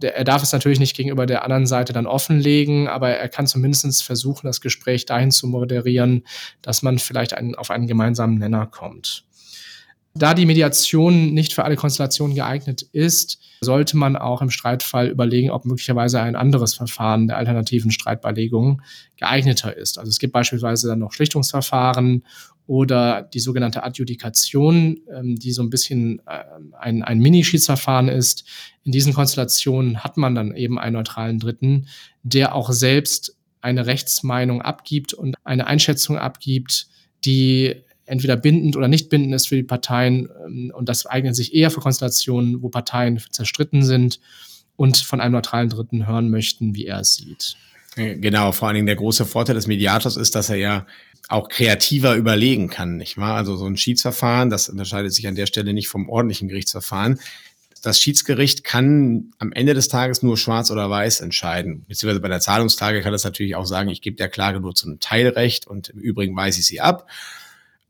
er 0.02 0.24
darf 0.24 0.44
es 0.44 0.52
natürlich 0.52 0.80
nicht 0.80 0.96
gegenüber 0.96 1.26
der 1.26 1.44
anderen 1.44 1.66
Seite 1.66 1.94
dann 1.94 2.06
offenlegen, 2.06 2.88
aber 2.88 3.12
er 3.12 3.30
kann 3.30 3.48
zumindest 3.48 4.04
versuchen, 4.04 4.46
das 4.46 4.62
Gespräch 4.62 5.06
dahin 5.06 5.32
zu 5.32 5.48
moderieren, 5.48 6.24
dass 6.62 6.82
man 6.82 7.00
vielleicht 7.00 7.34
einen, 7.34 7.56
auf 7.56 7.72
einen 7.72 7.88
gemeinsamen 7.88 8.38
Nenner 8.38 8.66
kommt. 8.66 9.24
Da 10.16 10.34
die 10.34 10.46
Mediation 10.46 11.34
nicht 11.34 11.54
für 11.54 11.64
alle 11.64 11.76
Konstellationen 11.76 12.36
geeignet 12.36 12.82
ist, 12.82 13.40
sollte 13.62 13.96
man 13.96 14.16
auch 14.16 14.42
im 14.42 14.50
Streitfall 14.50 15.08
überlegen, 15.08 15.52
ob 15.52 15.66
möglicherweise 15.66 16.20
ein 16.20 16.36
anderes 16.36 16.74
Verfahren 16.74 17.28
der 17.28 17.38
alternativen 17.38 17.92
Streitbeilegung 17.92 18.82
geeigneter 19.18 19.76
ist. 19.76 19.98
Also 19.98 20.10
es 20.10 20.20
gibt 20.20 20.34
beispielsweise 20.34 20.88
dann 20.88 21.00
noch 21.00 21.14
Schlichtungsverfahren 21.14 22.26
oder 22.70 23.24
die 23.24 23.40
sogenannte 23.40 23.82
Adjudikation, 23.82 25.00
ähm, 25.12 25.38
die 25.38 25.54
so 25.54 25.64
ein 25.64 25.72
bisschen 25.72 26.22
äh, 26.28 26.44
ein, 26.78 27.02
ein 27.02 27.18
Mini-Schiedsverfahren 27.18 28.10
ist. 28.10 28.44
In 28.84 28.92
diesen 28.92 29.12
Konstellationen 29.12 30.04
hat 30.04 30.18
man 30.18 30.36
dann 30.36 30.56
eben 30.56 30.78
einen 30.78 30.94
neutralen 30.94 31.40
Dritten, 31.40 31.88
der 32.22 32.54
auch 32.54 32.72
selbst 32.72 33.36
eine 33.62 33.88
Rechtsmeinung 33.88 34.62
abgibt 34.62 35.16
und 35.16 35.36
eine 35.44 35.66
Einschätzung 35.66 36.20
abgibt, 36.20 36.86
die 37.26 37.74
entweder 38.06 38.38
bindend 38.38 38.78
oder 38.78 38.88
nicht 38.88 39.10
bindend 39.10 39.34
ist 39.34 39.48
für 39.48 39.56
die 39.56 39.64
Parteien. 39.64 40.30
Ähm, 40.46 40.72
und 40.76 40.90
das 40.90 41.08
eignet 41.08 41.36
sich 41.36 41.56
eher 41.56 41.72
für 41.72 41.80
Konstellationen, 41.80 42.62
wo 42.62 42.70
Parteien 42.70 43.20
zerstritten 43.32 43.82
sind 43.82 44.20
und 44.76 44.98
von 44.98 45.22
einem 45.22 45.34
neutralen 45.34 45.70
Dritten 45.70 46.06
hören 46.06 46.30
möchten, 46.30 46.76
wie 46.76 46.86
er 46.86 47.00
es 47.00 47.16
sieht. 47.16 47.58
Genau, 47.96 48.52
vor 48.52 48.68
allen 48.68 48.76
Dingen 48.76 48.86
der 48.86 48.96
große 48.96 49.26
Vorteil 49.26 49.56
des 49.56 49.68
Mediators 49.68 50.16
ist, 50.16 50.36
dass 50.36 50.50
er 50.50 50.58
ja 50.58 50.86
auch 51.30 51.48
kreativer 51.48 52.16
überlegen 52.16 52.70
kann, 52.70 52.98
nicht 52.98 53.18
wahr? 53.18 53.36
Also 53.36 53.56
so 53.56 53.66
ein 53.66 53.78
Schiedsverfahren, 53.78 54.50
das 54.50 54.68
unterscheidet 54.68 55.14
sich 55.14 55.28
an 55.28 55.36
der 55.36 55.46
Stelle 55.46 55.74
nicht 55.74 55.88
vom 55.88 56.10
ordentlichen 56.10 56.50
Gerichtsverfahren. 56.50 57.20
Das 57.84 58.02
Schiedsgericht 58.02 58.64
kann 58.64 59.32
am 59.38 59.54
Ende 59.54 59.74
des 59.74 59.88
Tages 59.88 60.24
nur 60.24 60.38
schwarz 60.38 60.72
oder 60.72 60.90
weiß 60.90 61.22
entscheiden. 61.22 61.86
Beziehungsweise 61.88 62.20
bei 62.20 62.28
der 62.28 62.42
Zahlungsklage 62.42 63.02
kann 63.02 63.14
es 63.14 63.24
natürlich 63.24 63.56
auch 63.56 63.66
sagen, 63.66 63.90
ich 63.90 64.02
gebe 64.02 64.18
der 64.18 64.28
Klage 64.28 64.60
nur 64.60 64.74
zu 64.74 64.88
einem 64.88 65.00
Teilrecht 65.00 65.68
und 65.68 65.90
im 65.90 66.00
Übrigen 66.00 66.36
weise 66.36 66.60
ich 66.60 66.66
sie 66.66 66.82
ab. 66.82 67.08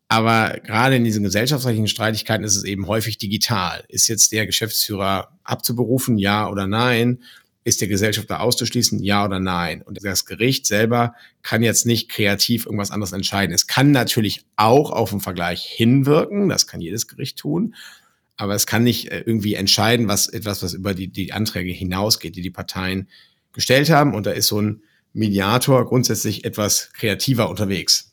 Aber 0.09 0.57
gerade 0.63 0.97
in 0.97 1.05
diesen 1.05 1.23
gesellschaftsrechtlichen 1.23 1.87
Streitigkeiten 1.87 2.43
ist 2.43 2.55
es 2.55 2.65
eben 2.65 2.87
häufig 2.87 3.17
digital. 3.19 3.83
Ist 3.87 4.09
jetzt 4.09 4.31
der 4.31 4.47
Geschäftsführer 4.47 5.29
abzuberufen, 5.43 6.17
ja 6.17 6.49
oder 6.49 6.67
nein? 6.67 7.19
Ist 7.63 7.81
der 7.81 7.87
Gesellschafter 7.87 8.41
auszuschließen, 8.41 9.03
ja 9.03 9.25
oder 9.25 9.39
nein? 9.39 9.81
Und 9.81 10.03
das 10.03 10.25
Gericht 10.25 10.65
selber 10.65 11.13
kann 11.43 11.61
jetzt 11.61 11.85
nicht 11.85 12.09
kreativ 12.09 12.65
irgendwas 12.65 12.91
anderes 12.91 13.11
entscheiden. 13.11 13.53
Es 13.53 13.67
kann 13.67 13.91
natürlich 13.91 14.45
auch 14.55 14.91
auf 14.91 15.09
den 15.09 15.19
Vergleich 15.19 15.65
hinwirken, 15.65 16.49
das 16.49 16.67
kann 16.67 16.81
jedes 16.81 17.07
Gericht 17.07 17.37
tun, 17.37 17.75
aber 18.37 18.55
es 18.55 18.65
kann 18.65 18.83
nicht 18.83 19.11
äh, 19.11 19.23
irgendwie 19.25 19.55
entscheiden, 19.55 20.07
was 20.07 20.27
etwas, 20.29 20.63
was 20.63 20.73
über 20.73 20.93
die, 20.93 21.09
die 21.09 21.33
Anträge 21.33 21.73
hinausgeht, 21.73 22.37
die 22.37 22.41
die 22.41 22.49
Parteien 22.49 23.09
gestellt 23.51 23.89
haben. 23.89 24.15
Und 24.15 24.25
da 24.25 24.31
ist 24.31 24.47
so 24.47 24.61
ein 24.61 24.81
Mediator 25.11 25.85
grundsätzlich 25.85 26.45
etwas 26.45 26.91
kreativer 26.93 27.49
unterwegs. 27.49 28.08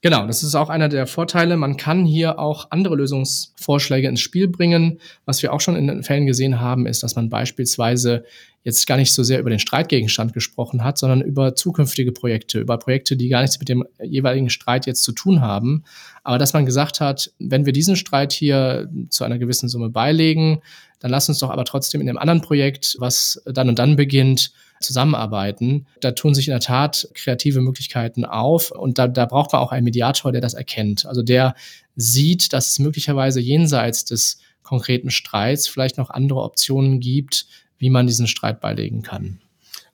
Genau, 0.00 0.28
das 0.28 0.44
ist 0.44 0.54
auch 0.54 0.68
einer 0.68 0.88
der 0.88 1.08
Vorteile. 1.08 1.56
Man 1.56 1.76
kann 1.76 2.04
hier 2.04 2.38
auch 2.38 2.68
andere 2.70 2.94
Lösungsvorschläge 2.94 4.06
ins 4.06 4.20
Spiel 4.20 4.46
bringen. 4.46 5.00
Was 5.24 5.42
wir 5.42 5.52
auch 5.52 5.60
schon 5.60 5.74
in 5.74 5.88
den 5.88 6.04
Fällen 6.04 6.26
gesehen 6.26 6.60
haben, 6.60 6.86
ist, 6.86 7.02
dass 7.02 7.16
man 7.16 7.28
beispielsweise 7.28 8.24
jetzt 8.62 8.86
gar 8.86 8.96
nicht 8.96 9.12
so 9.12 9.24
sehr 9.24 9.40
über 9.40 9.50
den 9.50 9.58
Streitgegenstand 9.58 10.34
gesprochen 10.34 10.84
hat, 10.84 10.98
sondern 10.98 11.20
über 11.20 11.56
zukünftige 11.56 12.12
Projekte, 12.12 12.60
über 12.60 12.78
Projekte, 12.78 13.16
die 13.16 13.28
gar 13.28 13.40
nichts 13.40 13.58
mit 13.58 13.68
dem 13.68 13.84
jeweiligen 14.00 14.50
Streit 14.50 14.86
jetzt 14.86 15.02
zu 15.02 15.10
tun 15.10 15.40
haben. 15.40 15.82
Aber 16.22 16.38
dass 16.38 16.52
man 16.52 16.64
gesagt 16.64 17.00
hat, 17.00 17.32
wenn 17.40 17.66
wir 17.66 17.72
diesen 17.72 17.96
Streit 17.96 18.32
hier 18.32 18.88
zu 19.08 19.24
einer 19.24 19.38
gewissen 19.38 19.68
Summe 19.68 19.90
beilegen, 19.90 20.60
dann 21.00 21.10
lass 21.10 21.28
uns 21.28 21.40
doch 21.40 21.50
aber 21.50 21.64
trotzdem 21.64 22.00
in 22.00 22.06
dem 22.06 22.18
anderen 22.18 22.40
Projekt, 22.40 22.96
was 23.00 23.42
dann 23.46 23.68
und 23.68 23.80
dann 23.80 23.96
beginnt, 23.96 24.52
zusammenarbeiten. 24.80 25.86
Da 26.00 26.12
tun 26.12 26.34
sich 26.34 26.48
in 26.48 26.52
der 26.52 26.60
Tat 26.60 27.08
kreative 27.14 27.60
Möglichkeiten 27.60 28.24
auf 28.24 28.70
und 28.70 28.98
da, 28.98 29.08
da 29.08 29.26
braucht 29.26 29.52
man 29.52 29.62
auch 29.62 29.72
einen 29.72 29.84
Mediator, 29.84 30.32
der 30.32 30.40
das 30.40 30.54
erkennt. 30.54 31.06
Also 31.06 31.22
der 31.22 31.54
sieht, 31.96 32.52
dass 32.52 32.70
es 32.70 32.78
möglicherweise 32.78 33.40
jenseits 33.40 34.04
des 34.04 34.40
konkreten 34.62 35.10
Streits 35.10 35.66
vielleicht 35.66 35.98
noch 35.98 36.10
andere 36.10 36.42
Optionen 36.42 37.00
gibt, 37.00 37.46
wie 37.78 37.90
man 37.90 38.06
diesen 38.06 38.26
Streit 38.26 38.60
beilegen 38.60 39.02
kann. 39.02 39.40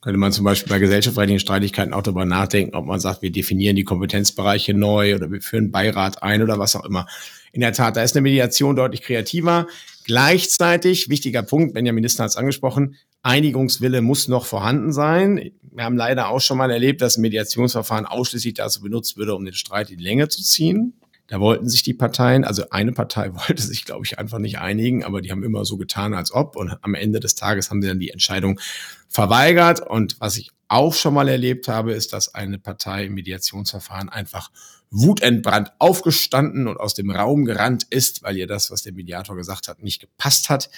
Könnte 0.01 0.19
man 0.19 0.33
zum 0.33 0.45
Beispiel 0.45 0.69
bei 0.69 0.79
gesellschaftsrechtlichen 0.79 1.41
Streitigkeiten 1.41 1.95
auch 1.95 2.03
darüber 2.03 2.27
nachdenken, 2.27 2.75
ob 2.75 2.85
man 2.85 3.01
sagt, 3.01 3.23
wir 3.23 3.33
definieren 3.33 3.75
die 3.75 3.85
Kompetenzbereiche 3.85 4.75
neu 4.75 5.15
oder 5.15 5.31
wir 5.33 5.41
führen 5.41 5.71
Beirat 5.71 6.23
ein 6.23 6.43
oder 6.43 6.59
was 6.59 6.77
auch 6.77 6.85
immer. 6.85 7.07
In 7.53 7.61
der 7.61 7.73
Tat, 7.73 7.97
da 7.97 8.03
ist 8.03 8.15
eine 8.15 8.23
Mediation 8.23 8.77
deutlich 8.77 9.01
kreativer. 9.01 9.67
Gleichzeitig, 10.05 11.09
wichtiger 11.09 11.43
Punkt, 11.43 11.73
Benjamin 11.73 12.03
Minister 12.03 12.25
hat 12.25 12.31
es 12.31 12.37
angesprochen, 12.37 12.97
Einigungswille 13.25 14.03
muss 14.03 14.29
noch 14.29 14.47
vorhanden 14.47 14.93
sein. 14.93 15.51
Wir 15.63 15.85
haben 15.85 15.97
leider 15.97 16.29
auch 16.29 16.41
schon 16.41 16.59
mal 16.59 16.71
erlebt, 16.71 17.01
dass 17.01 17.17
ein 17.17 17.23
Mediationsverfahren 17.23 18.07
ausschließlich 18.07 18.55
dazu 18.55 18.83
benutzt 18.83 19.17
würde, 19.17 19.35
um 19.35 19.45
den 19.45 19.55
Streit 19.55 19.91
in 19.91 19.99
Länge 19.99 20.29
zu 20.29 20.43
ziehen. 20.43 20.93
Da 21.27 21.41
wollten 21.41 21.71
sich 21.71 21.83
die 21.83 21.95
Parteien, 21.95 22.45
also 22.45 22.69
eine 22.69 22.93
Partei 22.93 23.33
wollte 23.49 23.63
sich, 23.63 23.87
glaube 23.87 24.05
ich, 24.05 24.19
einfach 24.19 24.39
nicht 24.39 24.59
einigen, 24.59 25.05
aber 25.05 25.23
die 25.23 25.33
haben 25.33 25.43
immer 25.43 25.65
so 25.65 25.79
getan, 25.79 26.13
als 26.13 26.33
ob. 26.33 26.55
Und 26.55 26.77
am 26.83 26.95
Ende 26.95 27.19
des 27.19 27.35
Tages 27.35 27.71
haben 27.71 27.81
sie 27.81 27.89
dann 27.89 27.99
die 27.99 28.11
Entscheidung 28.11 28.61
verweigert. 29.09 29.81
Und 29.81 30.21
was 30.21 30.37
ich 30.37 30.51
auch 30.69 30.93
schon 30.93 31.15
mal 31.15 31.29
erlebt 31.29 31.67
habe, 31.67 31.95
ist, 31.95 32.13
dass 32.13 32.35
eine 32.35 32.59
Partei 32.59 33.07
im 33.07 33.15
Mediationsverfahren 33.15 34.11
einfach 34.11 34.51
wutentbrannt 34.91 35.73
aufgestanden 35.79 36.69
und 36.69 36.79
aus 36.79 36.93
dem 36.93 37.11
Raum 37.11 37.47
gerannt 37.47 37.87
ist, 37.89 38.23
weil 38.23 38.37
ihr 38.37 38.47
das, 38.47 38.71
was 38.71 38.83
der 38.83 38.93
Mediator 38.93 39.35
gesagt 39.35 39.69
hat, 39.69 39.83
nicht 39.83 40.01
gepasst 40.01 40.51
hat. 40.51 40.69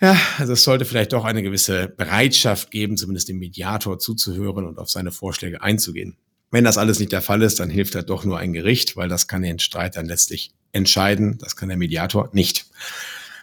Ja, 0.00 0.16
also 0.38 0.52
es 0.52 0.62
sollte 0.62 0.84
vielleicht 0.84 1.12
doch 1.12 1.24
eine 1.24 1.42
gewisse 1.42 1.88
Bereitschaft 1.88 2.70
geben, 2.70 2.96
zumindest 2.96 3.28
dem 3.28 3.38
Mediator 3.38 3.98
zuzuhören 3.98 4.66
und 4.66 4.78
auf 4.78 4.90
seine 4.90 5.10
Vorschläge 5.10 5.62
einzugehen. 5.62 6.16
Wenn 6.50 6.64
das 6.64 6.78
alles 6.78 6.98
nicht 6.98 7.12
der 7.12 7.22
Fall 7.22 7.42
ist, 7.42 7.60
dann 7.60 7.70
hilft 7.70 7.94
halt 7.94 8.10
doch 8.10 8.24
nur 8.24 8.38
ein 8.38 8.52
Gericht, 8.52 8.96
weil 8.96 9.08
das 9.08 9.26
kann 9.26 9.42
den 9.42 9.58
Streit 9.58 9.96
dann 9.96 10.06
letztlich 10.06 10.52
entscheiden. 10.72 11.38
Das 11.38 11.56
kann 11.56 11.68
der 11.68 11.78
Mediator 11.78 12.28
nicht. 12.32 12.66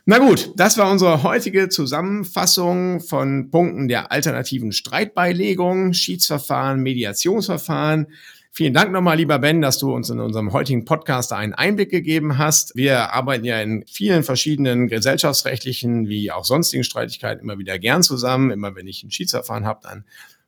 Na 0.06 0.20
gut, 0.20 0.52
das 0.56 0.78
war 0.78 0.92
unsere 0.92 1.24
heutige 1.24 1.70
Zusammenfassung 1.70 3.00
von 3.02 3.50
Punkten 3.50 3.88
der 3.88 4.12
alternativen 4.12 4.72
Streitbeilegung, 4.72 5.94
Schiedsverfahren, 5.94 6.82
Mediationsverfahren. 6.82 8.08
Vielen 8.56 8.76
Dank 8.76 8.92
nochmal, 8.92 9.18
lieber 9.18 9.40
Ben, 9.40 9.62
dass 9.62 9.80
du 9.80 9.92
uns 9.92 10.12
in 10.12 10.20
unserem 10.20 10.54
heutigen 10.54 10.86
Podcast 10.86 11.34
einen 11.34 11.54
Einblick 11.54 11.90
gegeben 11.90 12.38
hast. 12.38 12.76
Wir 12.76 13.12
arbeiten 13.12 13.46
ja 13.46 13.60
in 13.60 13.84
vielen 13.88 14.24
verschiedenen 14.24 14.88
gesellschaftsrechtlichen 14.88 16.08
wie 16.08 16.32
auch 16.32 16.46
sonstigen 16.46 16.84
Streitigkeiten 16.84 17.42
immer 17.42 17.58
wieder 17.58 17.80
gern 17.80 18.04
zusammen. 18.04 18.52
Immer 18.52 18.76
wenn 18.76 18.86
ich 18.86 19.04
ein 19.04 19.10
Schiedsverfahren 19.10 19.66
habe, 19.66 19.80
dann 19.82 20.06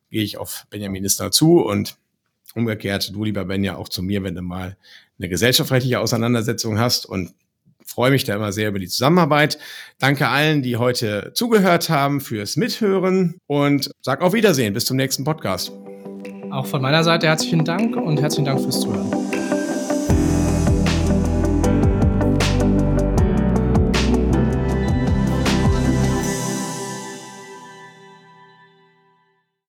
gehe 0.08 0.22
ich 0.22 0.38
auf 0.38 0.66
Benjamin 0.70 1.02
Minister 1.02 1.32
zu 1.32 1.58
und 1.58 1.96
umgekehrt, 2.54 3.12
du, 3.12 3.24
lieber 3.24 3.44
Ben, 3.44 3.64
ja 3.64 3.74
auch 3.74 3.88
zu 3.88 4.04
mir, 4.04 4.22
wenn 4.22 4.36
du 4.36 4.42
mal 4.42 4.76
eine 5.18 5.28
gesellschaftsrechtliche 5.28 5.98
Auseinandersetzung 5.98 6.78
hast 6.78 7.06
und 7.06 7.34
freue 7.84 8.12
mich 8.12 8.22
da 8.22 8.36
immer 8.36 8.52
sehr 8.52 8.68
über 8.68 8.78
die 8.78 8.86
Zusammenarbeit. 8.86 9.58
Danke 9.98 10.28
allen, 10.28 10.62
die 10.62 10.76
heute 10.76 11.32
zugehört 11.34 11.88
haben, 11.88 12.20
fürs 12.20 12.54
Mithören 12.54 13.40
und 13.48 13.90
sag 14.00 14.20
auf 14.22 14.32
Wiedersehen. 14.32 14.74
Bis 14.74 14.84
zum 14.84 14.96
nächsten 14.96 15.24
Podcast. 15.24 15.72
Auch 16.56 16.64
von 16.64 16.80
meiner 16.80 17.04
Seite 17.04 17.26
herzlichen 17.26 17.66
Dank 17.66 17.96
und 17.96 18.18
herzlichen 18.18 18.46
Dank 18.46 18.62
fürs 18.62 18.80
Zuhören. 18.80 19.35